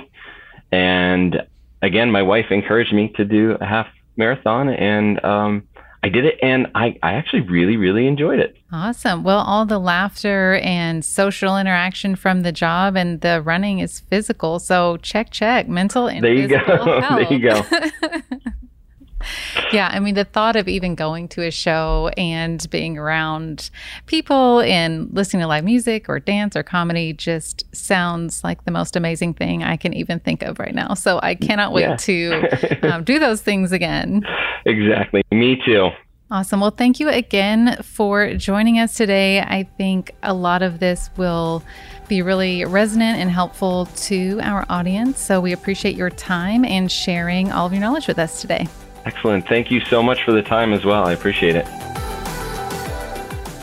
and 0.72 1.42
again 1.82 2.10
my 2.10 2.22
wife 2.22 2.52
encouraged 2.52 2.94
me 2.94 3.10
to 3.18 3.26
do 3.26 3.58
a 3.60 3.66
half 3.66 3.88
marathon, 4.16 4.70
and 4.70 5.24
um, 5.26 5.68
I 6.08 6.10
did 6.10 6.24
it 6.24 6.40
and 6.42 6.68
I, 6.74 6.98
I 7.04 7.16
actually 7.16 7.42
really, 7.42 7.76
really 7.76 8.08
enjoyed 8.08 8.40
it. 8.40 8.56
Awesome. 8.72 9.26
Well, 9.26 9.40
all 9.40 9.66
the 9.66 9.78
laughter 9.78 10.56
and 10.64 11.04
social 11.04 11.58
interaction 11.58 12.16
from 12.16 12.44
the 12.44 12.54
job 12.54 12.96
and 12.96 13.20
the 13.20 13.42
running 13.42 13.80
is 13.80 14.00
physical. 14.00 14.60
So 14.60 14.96
check, 14.98 15.32
check. 15.32 15.68
Mental 15.68 16.08
and 16.08 16.24
there 16.24 16.34
you 16.34 16.48
go. 16.48 16.62
there 17.02 17.34
you 17.34 17.40
go. 17.40 17.62
yeah, 19.72 19.90
I 19.92 20.00
mean, 20.00 20.16
the 20.16 20.24
thought 20.24 20.56
of 20.56 20.68
even 20.68 20.96
going 20.96 21.28
to 21.30 21.46
a 21.46 21.52
show 21.52 22.12
and 22.18 22.66
being 22.70 22.98
around 22.98 23.70
people 24.06 24.62
and 24.62 25.10
listening 25.14 25.42
to 25.42 25.48
live 25.48 25.64
music 25.64 26.08
or 26.10 26.20
dance 26.20 26.56
or 26.56 26.64
comedy 26.64 27.14
just 27.14 27.64
sounds 27.76 28.44
like 28.44 28.66
the 28.66 28.72
most 28.72 28.96
amazing 28.96 29.34
thing 29.34 29.64
I 29.64 29.78
can 29.78 29.94
even 29.94 30.20
think 30.20 30.44
of 30.44 30.60
right 30.60 30.74
now. 30.74 30.94
So 30.94 31.20
I 31.22 31.36
cannot 31.36 31.74
wait 31.74 31.82
yeah. 31.82 31.96
to 31.96 32.80
um, 32.94 33.04
do 33.04 33.20
those 33.20 33.42
things 33.42 33.72
again. 33.72 34.24
Exactly. 34.66 35.24
Me 35.32 35.62
too. 35.66 35.90
Awesome. 36.30 36.60
Well, 36.60 36.72
thank 36.72 37.00
you 37.00 37.08
again 37.08 37.78
for 37.84 38.34
joining 38.34 38.80
us 38.80 38.96
today. 38.96 39.40
I 39.40 39.64
think 39.78 40.14
a 40.24 40.34
lot 40.34 40.62
of 40.62 40.80
this 40.80 41.10
will 41.16 41.64
be 42.10 42.22
really 42.22 42.66
resonant 42.66 43.20
and 43.20 43.30
helpful 43.30 43.86
to 43.86 44.40
our 44.42 44.66
audience. 44.68 45.22
So 45.22 45.40
we 45.40 45.54
appreciate 45.54 45.96
your 45.96 46.10
time 46.10 46.66
and 46.66 46.92
sharing 46.92 47.54
all 47.54 47.66
of 47.66 47.72
your 47.72 47.80
knowledge 47.80 48.08
with 48.08 48.20
us 48.20 48.42
today. 48.42 48.68
Excellent. 49.08 49.48
Thank 49.48 49.72
you 49.72 49.80
so 49.86 50.04
much 50.04 50.22
for 50.26 50.34
the 50.34 50.42
time 50.42 50.74
as 50.74 50.84
well. 50.84 51.08
I 51.08 51.14
appreciate 51.14 51.56
it. 51.56 51.66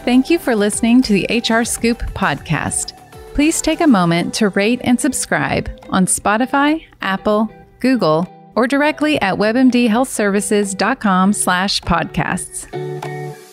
Thank 0.05 0.31
you 0.31 0.39
for 0.39 0.57
listening 0.57 1.03
to 1.03 1.13
the 1.13 1.27
HR 1.39 1.65
Scoop 1.65 1.99
podcast. 2.15 2.97
Please 3.35 3.61
take 3.61 3.83
a 3.83 3.87
moment 3.87 4.33
to 4.35 4.49
rate 4.51 4.81
and 4.85 4.99
subscribe 4.99 5.69
on 5.91 6.07
Spotify, 6.07 6.83
Apple, 7.03 7.51
Google, 7.81 8.27
or 8.55 8.67
directly 8.67 9.21
at 9.21 9.35
webmdhealthservices.com 9.35 11.33
slash 11.35 11.83
podcasts. 11.83 13.44